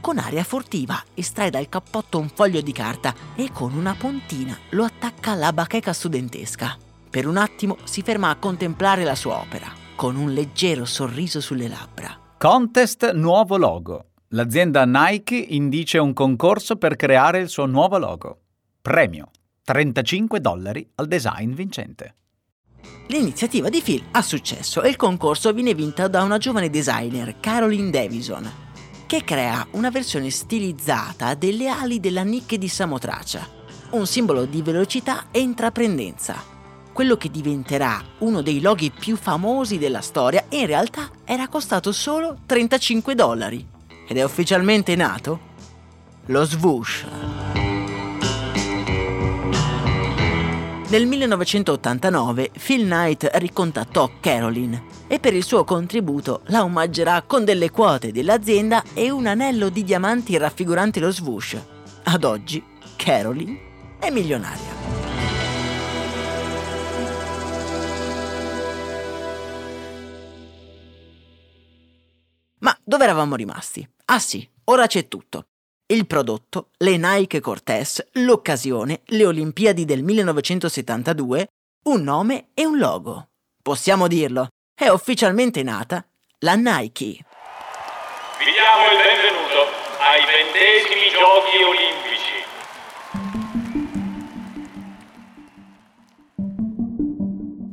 Con 0.00 0.18
aria 0.18 0.44
furtiva 0.44 1.02
estrae 1.12 1.50
dal 1.50 1.68
cappotto 1.68 2.20
un 2.20 2.28
foglio 2.28 2.60
di 2.60 2.70
carta 2.70 3.12
e 3.34 3.50
con 3.52 3.74
una 3.74 3.96
puntina 3.98 4.56
lo 4.70 4.84
attacca 4.84 5.32
alla 5.32 5.52
bacheca 5.52 5.92
studentesca. 5.92 6.78
Per 7.10 7.26
un 7.26 7.36
attimo 7.36 7.78
si 7.82 8.02
ferma 8.02 8.30
a 8.30 8.36
contemplare 8.36 9.02
la 9.02 9.16
sua 9.16 9.40
opera, 9.40 9.72
con 9.96 10.14
un 10.14 10.32
leggero 10.32 10.84
sorriso 10.84 11.40
sulle 11.40 11.66
labbra. 11.66 12.16
Contest 12.38 13.10
nuovo 13.10 13.56
logo. 13.56 14.09
L'azienda 14.32 14.84
Nike 14.86 15.34
indice 15.34 15.98
un 15.98 16.12
concorso 16.12 16.76
per 16.76 16.94
creare 16.94 17.40
il 17.40 17.48
suo 17.48 17.66
nuovo 17.66 17.98
logo. 17.98 18.42
Premio 18.80 19.30
35 19.64 20.40
dollari 20.40 20.88
al 20.94 21.08
design 21.08 21.52
vincente. 21.52 22.14
L'iniziativa 23.08 23.68
di 23.68 23.80
Phil 23.80 24.04
ha 24.12 24.22
successo 24.22 24.82
e 24.82 24.88
il 24.88 24.94
concorso 24.94 25.52
viene 25.52 25.74
vinto 25.74 26.06
da 26.06 26.22
una 26.22 26.38
giovane 26.38 26.70
designer, 26.70 27.40
Caroline 27.40 27.90
Davison, 27.90 28.48
che 29.08 29.24
crea 29.24 29.66
una 29.72 29.90
versione 29.90 30.30
stilizzata 30.30 31.34
delle 31.34 31.66
ali 31.66 31.98
della 31.98 32.22
Nike 32.22 32.56
di 32.56 32.68
Samotracia, 32.68 33.44
un 33.90 34.06
simbolo 34.06 34.44
di 34.44 34.62
velocità 34.62 35.26
e 35.32 35.40
intraprendenza. 35.40 36.36
Quello 36.92 37.16
che 37.16 37.32
diventerà 37.32 38.00
uno 38.18 38.42
dei 38.42 38.60
loghi 38.60 38.92
più 38.92 39.16
famosi 39.16 39.76
della 39.76 40.00
storia 40.00 40.44
in 40.50 40.66
realtà 40.66 41.10
era 41.24 41.48
costato 41.48 41.90
solo 41.90 42.38
35 42.46 43.14
dollari 43.16 43.78
ed 44.10 44.16
è 44.16 44.24
ufficialmente 44.24 44.96
nato 44.96 45.38
lo 46.26 46.44
swoosh. 46.44 47.06
Nel 50.88 51.06
1989 51.06 52.50
Phil 52.60 52.86
Knight 52.86 53.30
ricontattò 53.34 54.10
Caroline 54.18 54.82
e 55.06 55.20
per 55.20 55.34
il 55.34 55.44
suo 55.44 55.62
contributo 55.62 56.40
la 56.46 56.64
omaggerà 56.64 57.22
con 57.22 57.44
delle 57.44 57.70
quote 57.70 58.10
dell'azienda 58.10 58.82
e 58.94 59.10
un 59.10 59.26
anello 59.26 59.68
di 59.68 59.84
diamanti 59.84 60.36
raffigurante 60.36 60.98
lo 60.98 61.12
swoosh. 61.12 61.56
Ad 62.02 62.24
oggi 62.24 62.60
Caroline 62.96 63.60
è 64.00 64.10
milionaria. 64.10 64.78
Ma 72.58 72.76
dove 72.82 73.04
eravamo 73.04 73.36
rimasti? 73.36 73.88
Ah 74.12 74.18
sì, 74.18 74.44
ora 74.64 74.88
c'è 74.88 75.06
tutto 75.06 75.44
il 75.90 76.06
prodotto, 76.06 76.70
le 76.78 76.96
Nike 76.96 77.40
Cortez, 77.40 78.04
l'occasione, 78.12 79.02
le 79.06 79.26
Olimpiadi 79.26 79.84
del 79.84 80.02
1972, 80.02 81.48
un 81.84 82.02
nome 82.02 82.48
e 82.54 82.64
un 82.64 82.78
logo. 82.78 83.28
Possiamo 83.60 84.06
dirlo, 84.08 84.48
è 84.72 84.88
ufficialmente 84.88 85.62
nata 85.62 86.04
la 86.40 86.54
Nike. 86.54 87.24
Vi 88.38 88.50
diamo 88.52 88.90
il 88.90 88.98
benvenuto 88.98 89.66
ai 90.00 90.24
ventesimi 90.26 91.10
Giochi 91.10 91.62
Olimpici. 91.62 92.34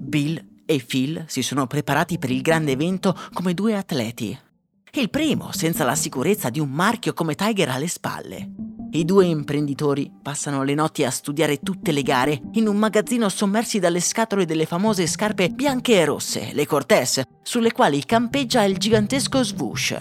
Bill 0.07 0.45
e 0.65 0.83
Phil 0.85 1.23
si 1.27 1.41
sono 1.41 1.65
preparati 1.67 2.19
per 2.19 2.29
il 2.31 2.41
grande 2.41 2.71
evento 2.73 3.15
come 3.33 3.53
due 3.53 3.75
atleti 3.75 4.45
il 4.93 5.09
primo 5.09 5.51
senza 5.51 5.83
la 5.83 5.95
sicurezza 5.95 6.49
di 6.49 6.59
un 6.59 6.69
marchio 6.69 7.13
come 7.13 7.35
Tiger 7.35 7.69
alle 7.69 7.87
spalle. 7.87 8.49
I 8.91 9.05
due 9.05 9.25
imprenditori 9.25 10.11
passano 10.21 10.63
le 10.63 10.73
notti 10.73 11.03
a 11.03 11.11
studiare 11.11 11.59
tutte 11.59 11.91
le 11.91 12.01
gare 12.01 12.41
in 12.53 12.67
un 12.67 12.77
magazzino 12.77 13.29
sommersi 13.29 13.79
dalle 13.79 13.99
scatole 13.99 14.45
delle 14.45 14.65
famose 14.65 15.05
scarpe 15.05 15.49
bianche 15.49 15.99
e 15.99 16.05
rosse, 16.05 16.51
le 16.53 16.65
Cortez, 16.65 17.21
sulle 17.43 17.73
quali 17.73 18.03
campeggia 18.05 18.63
il 18.63 18.77
gigantesco 18.77 19.43
swoosh. 19.43 19.95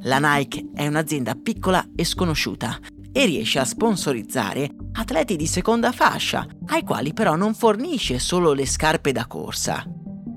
La 0.00 0.18
Nike 0.18 0.70
è 0.74 0.86
un'azienda 0.86 1.34
piccola 1.34 1.86
e 1.94 2.04
sconosciuta 2.04 2.78
e 3.12 3.24
riesce 3.26 3.60
a 3.60 3.64
sponsorizzare 3.64 4.68
atleti 4.92 5.36
di 5.36 5.46
seconda 5.46 5.92
fascia, 5.92 6.46
ai 6.66 6.82
quali 6.82 7.12
però 7.12 7.36
non 7.36 7.54
fornisce 7.54 8.18
solo 8.18 8.52
le 8.52 8.66
scarpe 8.66 9.12
da 9.12 9.26
corsa, 9.26 9.84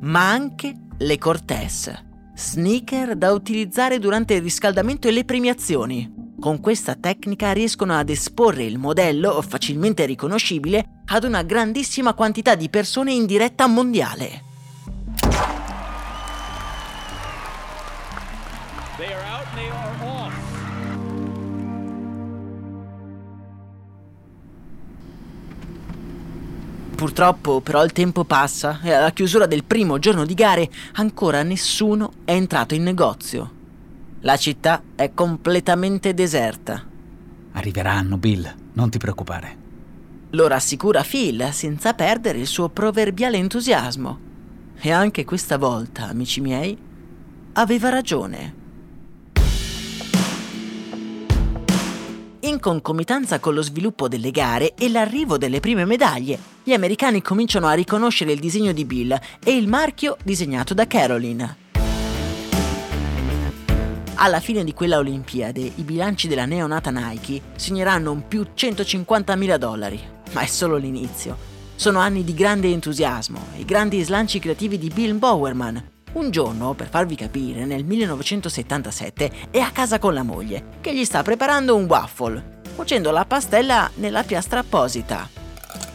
ma 0.02 0.30
anche 0.30 0.74
le 0.98 1.18
Cortez 1.18 2.06
sneaker 2.38 3.16
da 3.16 3.32
utilizzare 3.32 3.98
durante 3.98 4.36
il 4.36 4.42
riscaldamento 4.44 5.08
e 5.08 5.12
le 5.12 5.26
premiazioni. 5.26 6.14
Con 6.40 6.60
questa 6.60 6.94
tecnica 6.94 7.52
riescono 7.52 7.98
ad 7.98 8.10
esporre 8.10 8.64
il 8.64 8.78
modello, 8.78 9.42
facilmente 9.42 10.06
riconoscibile, 10.06 11.02
ad 11.06 11.24
una 11.24 11.42
grandissima 11.42 12.14
quantità 12.14 12.54
di 12.54 12.70
persone 12.70 13.12
in 13.12 13.26
diretta 13.26 13.66
mondiale. 13.66 14.47
Purtroppo 26.98 27.62
però 27.62 27.84
il 27.84 27.92
tempo 27.92 28.24
passa 28.24 28.80
e 28.82 28.92
alla 28.92 29.12
chiusura 29.12 29.46
del 29.46 29.64
primo 29.64 30.00
giorno 30.00 30.26
di 30.26 30.34
gare 30.34 30.68
ancora 30.94 31.44
nessuno 31.44 32.12
è 32.26 32.32
entrato 32.32 32.74
in 32.74 32.82
negozio. 32.82 33.52
La 34.22 34.36
città 34.36 34.82
è 34.96 35.14
completamente 35.14 36.16
deserta. 36.16 36.84
Arriveranno, 37.52 38.18
Bill, 38.18 38.52
non 38.74 38.90
ti 38.90 38.98
preoccupare. 38.98 39.58
Lo 40.32 40.48
rassicura 40.48 41.04
Phil 41.04 41.50
senza 41.52 41.94
perdere 41.94 42.40
il 42.40 42.48
suo 42.48 42.70
proverbiale 42.70 43.38
entusiasmo. 43.38 44.20
E 44.80 44.92
anche 44.92 45.24
questa 45.24 45.60
volta, 45.60 46.08
amici 46.08 46.42
miei, 46.42 46.76
aveva 47.54 47.90
ragione. 47.90 48.56
In 52.42 52.60
concomitanza 52.60 53.40
con 53.40 53.56
lo 53.56 53.64
sviluppo 53.64 54.08
delle 54.08 54.30
gare 54.30 54.76
e 54.76 54.90
l'arrivo 54.90 55.40
delle 55.40 55.60
prime 55.60 55.86
medaglie, 55.86 56.38
gli 56.62 56.72
americani 56.72 57.24
cominciano 57.24 57.66
a 57.66 57.74
riconoscere 57.74 58.32
il 58.32 58.40
disegno 58.40 58.74
di 58.74 58.86
Bill 58.86 59.20
e 59.44 59.56
il 59.56 59.68
marchio 59.68 60.18
disegnato 60.24 60.76
da 60.76 60.86
Caroline. 60.86 61.66
Alla 64.20 64.40
fine 64.40 64.64
di 64.64 64.74
quella 64.74 65.00
Olimpiade, 65.00 65.62
i 65.62 65.82
bilanci 65.82 66.28
della 66.28 66.46
neonata 66.46 66.92
Nike 66.92 67.42
segneranno 67.56 68.12
un 68.12 68.28
più 68.28 68.46
150.000 68.56 69.58
dollari, 69.58 70.00
ma 70.34 70.42
è 70.42 70.48
solo 70.48 70.78
l'inizio. 70.78 71.36
Sono 71.76 72.00
anni 72.00 72.24
di 72.24 72.36
grande 72.36 72.72
entusiasmo 72.72 73.40
e 73.58 73.66
grandi 73.66 74.02
slanci 74.04 74.38
creativi 74.38 74.78
di 74.78 74.90
Bill 74.90 75.18
Bowerman. 75.18 75.97
Un 76.18 76.32
giorno, 76.32 76.74
per 76.74 76.90
farvi 76.90 77.16
capire, 77.16 77.66
nel 77.66 77.86
1977 77.86 79.32
è 79.52 79.60
a 79.60 79.70
casa 79.70 80.00
con 80.00 80.16
la 80.16 80.24
moglie, 80.24 80.80
che 80.82 80.92
gli 80.92 81.06
sta 81.06 81.22
preparando 81.22 81.76
un 81.76 81.86
waffle, 81.86 82.62
cuocendo 82.74 83.12
la 83.12 83.24
pastella 83.24 83.88
nella 83.98 84.24
piastra 84.24 84.62
apposita. 84.62 85.30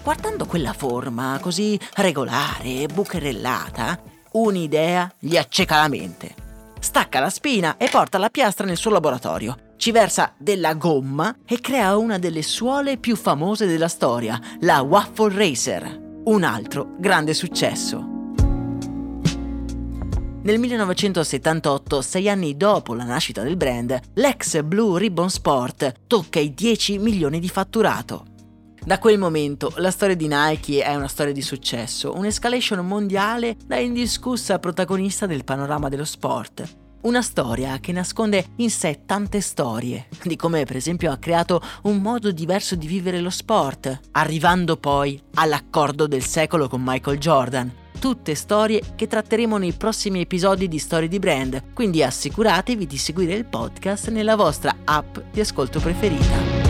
Guardando 0.00 0.46
quella 0.46 0.74
forma 0.74 1.38
così 1.40 1.76
regolare 1.94 2.82
e 2.82 2.86
bucherellata, 2.86 4.00
un'idea 4.34 5.12
gli 5.18 5.36
acceca 5.36 5.80
la 5.80 5.88
mente 5.88 6.34
stacca 6.82 7.20
la 7.20 7.30
spina 7.30 7.76
e 7.76 7.88
porta 7.88 8.18
la 8.18 8.28
piastra 8.28 8.66
nel 8.66 8.76
suo 8.76 8.90
laboratorio. 8.90 9.74
Ci 9.76 9.92
versa 9.92 10.34
della 10.36 10.74
gomma 10.74 11.36
e 11.46 11.60
crea 11.60 11.96
una 11.96 12.18
delle 12.18 12.42
suole 12.42 12.96
più 12.96 13.14
famose 13.14 13.66
della 13.66 13.86
storia, 13.86 14.40
la 14.60 14.80
Waffle 14.80 15.32
Racer. 15.32 16.00
Un 16.24 16.42
altro 16.42 16.96
grande 16.98 17.34
successo. 17.34 18.11
Nel 20.44 20.58
1978, 20.58 22.02
sei 22.02 22.28
anni 22.28 22.56
dopo 22.56 22.94
la 22.94 23.04
nascita 23.04 23.42
del 23.42 23.56
brand, 23.56 23.96
l'ex 24.14 24.60
Blue 24.62 24.98
Ribbon 24.98 25.30
Sport 25.30 26.00
tocca 26.08 26.40
i 26.40 26.52
10 26.52 26.98
milioni 26.98 27.38
di 27.38 27.48
fatturato. 27.48 28.24
Da 28.84 28.98
quel 28.98 29.20
momento 29.20 29.72
la 29.76 29.92
storia 29.92 30.16
di 30.16 30.26
Nike 30.26 30.82
è 30.82 30.96
una 30.96 31.06
storia 31.06 31.32
di 31.32 31.42
successo, 31.42 32.16
un'escalation 32.16 32.84
mondiale 32.84 33.56
da 33.64 33.78
indiscussa 33.78 34.58
protagonista 34.58 35.26
del 35.26 35.44
panorama 35.44 35.88
dello 35.88 36.04
sport. 36.04 36.78
Una 37.02 37.22
storia 37.22 37.78
che 37.78 37.92
nasconde 37.92 38.46
in 38.56 38.70
sé 38.70 39.02
tante 39.06 39.40
storie, 39.40 40.08
di 40.24 40.34
come 40.34 40.64
per 40.64 40.74
esempio 40.74 41.12
ha 41.12 41.18
creato 41.18 41.62
un 41.82 41.98
modo 41.98 42.32
diverso 42.32 42.74
di 42.74 42.88
vivere 42.88 43.20
lo 43.20 43.30
sport, 43.30 44.00
arrivando 44.10 44.76
poi 44.76 45.22
all'accordo 45.34 46.08
del 46.08 46.24
secolo 46.24 46.66
con 46.66 46.82
Michael 46.82 47.18
Jordan. 47.18 47.81
Tutte 47.98 48.34
storie 48.34 48.82
che 48.96 49.06
tratteremo 49.06 49.56
nei 49.58 49.72
prossimi 49.72 50.20
episodi 50.20 50.68
di 50.68 50.78
Storie 50.78 51.08
di 51.08 51.18
Brand, 51.18 51.72
quindi 51.72 52.02
assicuratevi 52.02 52.86
di 52.86 52.96
seguire 52.96 53.34
il 53.34 53.44
podcast 53.44 54.08
nella 54.10 54.36
vostra 54.36 54.76
app 54.84 55.18
di 55.30 55.40
ascolto 55.40 55.78
preferita. 55.80 56.62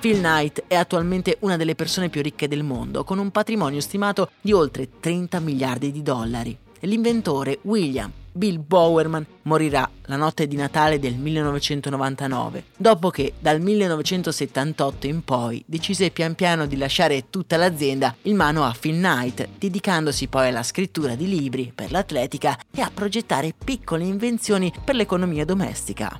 Phil 0.00 0.18
Knight 0.18 0.64
è 0.66 0.74
attualmente 0.76 1.36
una 1.40 1.56
delle 1.56 1.74
persone 1.74 2.08
più 2.08 2.22
ricche 2.22 2.48
del 2.48 2.62
mondo, 2.62 3.04
con 3.04 3.18
un 3.18 3.30
patrimonio 3.30 3.80
stimato 3.80 4.30
di 4.40 4.52
oltre 4.52 4.88
30 4.98 5.40
miliardi 5.40 5.92
di 5.92 6.02
dollari. 6.02 6.56
L'inventore 6.80 7.58
William 7.62 8.10
Bill 8.32 8.64
Bowerman 8.64 9.26
morirà 9.42 9.88
la 10.04 10.16
notte 10.16 10.46
di 10.46 10.56
Natale 10.56 10.98
del 10.98 11.14
1999, 11.14 12.64
dopo 12.76 13.10
che 13.10 13.34
dal 13.38 13.60
1978 13.60 15.06
in 15.06 15.24
poi 15.24 15.62
decise 15.66 16.10
pian 16.10 16.34
piano 16.34 16.66
di 16.66 16.76
lasciare 16.76 17.30
tutta 17.30 17.56
l'azienda 17.56 18.14
in 18.22 18.36
mano 18.36 18.64
a 18.64 18.74
Phil 18.78 18.96
Knight, 18.96 19.48
dedicandosi 19.58 20.28
poi 20.28 20.48
alla 20.48 20.62
scrittura 20.62 21.14
di 21.14 21.28
libri 21.28 21.72
per 21.74 21.90
l'atletica 21.90 22.58
e 22.70 22.80
a 22.80 22.90
progettare 22.92 23.54
piccole 23.62 24.04
invenzioni 24.04 24.72
per 24.84 24.94
l'economia 24.94 25.44
domestica. 25.44 26.18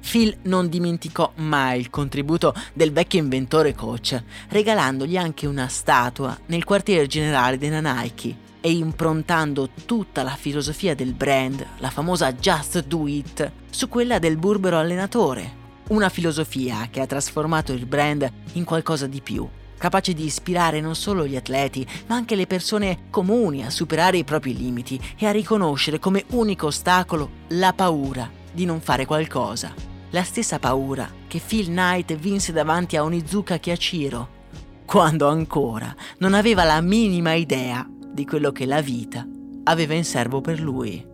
Phil 0.00 0.36
non 0.42 0.68
dimenticò 0.68 1.32
mai 1.36 1.78
il 1.78 1.88
contributo 1.88 2.54
del 2.72 2.92
vecchio 2.92 3.20
inventore 3.20 3.74
coach, 3.74 4.20
regalandogli 4.48 5.16
anche 5.16 5.46
una 5.46 5.68
statua 5.68 6.36
nel 6.46 6.64
quartiere 6.64 7.06
generale 7.06 7.56
della 7.56 7.80
Nike 7.80 8.50
e 8.62 8.72
improntando 8.72 9.68
tutta 9.84 10.22
la 10.22 10.34
filosofia 10.34 10.94
del 10.94 11.12
brand, 11.12 11.66
la 11.80 11.90
famosa 11.90 12.32
Just 12.32 12.86
Do 12.86 13.06
It, 13.06 13.52
su 13.68 13.90
quella 13.90 14.18
del 14.18 14.38
burbero 14.38 14.78
allenatore. 14.78 15.60
Una 15.88 16.08
filosofia 16.08 16.88
che 16.90 17.00
ha 17.00 17.06
trasformato 17.06 17.72
il 17.72 17.84
brand 17.84 18.26
in 18.52 18.64
qualcosa 18.64 19.06
di 19.06 19.20
più, 19.20 19.46
capace 19.76 20.14
di 20.14 20.24
ispirare 20.24 20.80
non 20.80 20.94
solo 20.94 21.26
gli 21.26 21.36
atleti, 21.36 21.86
ma 22.06 22.14
anche 22.14 22.36
le 22.36 22.46
persone 22.46 23.08
comuni 23.10 23.62
a 23.62 23.68
superare 23.68 24.16
i 24.16 24.24
propri 24.24 24.56
limiti 24.56 24.98
e 25.18 25.26
a 25.26 25.32
riconoscere 25.32 25.98
come 25.98 26.24
unico 26.30 26.68
ostacolo 26.68 27.28
la 27.48 27.74
paura 27.74 28.30
di 28.50 28.64
non 28.64 28.80
fare 28.80 29.04
qualcosa 29.04 29.90
la 30.12 30.24
stessa 30.24 30.58
paura 30.58 31.10
che 31.26 31.40
Phil 31.44 31.66
Knight 31.66 32.14
vinse 32.16 32.52
davanti 32.52 32.96
a 32.96 33.02
Onizuka 33.02 33.56
Kiachiro, 33.56 34.40
quando 34.84 35.26
ancora 35.26 35.94
non 36.18 36.34
aveva 36.34 36.64
la 36.64 36.80
minima 36.82 37.32
idea 37.32 37.86
di 38.12 38.26
quello 38.26 38.52
che 38.52 38.66
la 38.66 38.80
vita 38.80 39.26
aveva 39.64 39.94
in 39.94 40.04
serbo 40.04 40.40
per 40.40 40.60
lui. 40.60 41.10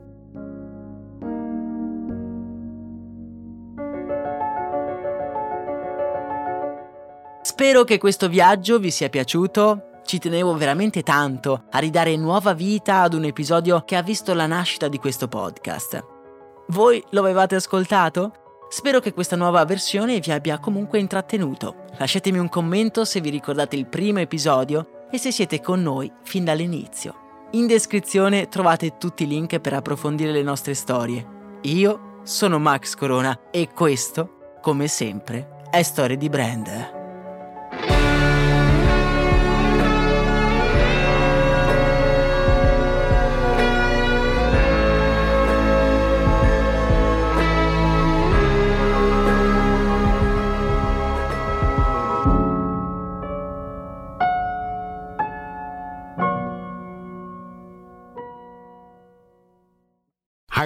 Spero 7.43 7.85
che 7.85 7.99
questo 7.99 8.29
viaggio 8.29 8.79
vi 8.79 8.91
sia 8.91 9.09
piaciuto. 9.09 10.01
Ci 10.05 10.19
tenevo 10.19 10.55
veramente 10.57 11.03
tanto 11.03 11.65
a 11.71 11.79
ridare 11.79 12.17
nuova 12.17 12.53
vita 12.53 13.03
ad 13.03 13.15
un 13.15 13.25
episodio 13.25 13.83
che 13.85 13.97
ha 13.97 14.03
visto 14.03 14.33
la 14.33 14.47
nascita 14.47 14.89
di 14.89 14.99
questo 14.99 15.29
podcast. 15.29 16.05
Voi 16.69 17.03
lo 17.11 17.21
avevate 17.21 17.57
ascoltato? 17.57 18.33
Spero 18.69 19.01
che 19.01 19.13
questa 19.13 19.37
nuova 19.37 19.65
versione 19.65 20.21
vi 20.21 20.31
abbia 20.31 20.59
comunque 20.59 20.99
intrattenuto. 20.99 21.87
Lasciatemi 21.99 22.39
un 22.39 22.49
commento 22.49 23.05
se 23.05 23.21
vi 23.21 23.31
ricordate 23.31 23.77
il 23.77 23.87
primo 23.87 24.21
episodio 24.21 24.98
e 25.11 25.19
se 25.19 25.31
siete 25.33 25.61
con 25.61 25.83
noi 25.83 26.11
fin 26.23 26.45
dall'inizio. 26.45 27.27
In 27.53 27.67
descrizione 27.67 28.49
trovate 28.49 28.99
tutti 28.99 29.23
i 29.23 29.27
link 29.27 29.59
per 29.59 29.73
approfondire 29.73 30.33
le 30.33 30.43
nostre 30.43 30.75
storie. 30.75 31.27
Io 31.63 32.21
sono 32.25 32.59
Max 32.59 32.95
Corona 32.95 33.51
e 33.51 33.69
questo, 33.73 34.59
come 34.61 34.87
sempre, 34.87 35.63
è 35.71 35.83
Storie 35.83 36.17
di 36.17 36.29
Brand. 36.29 36.98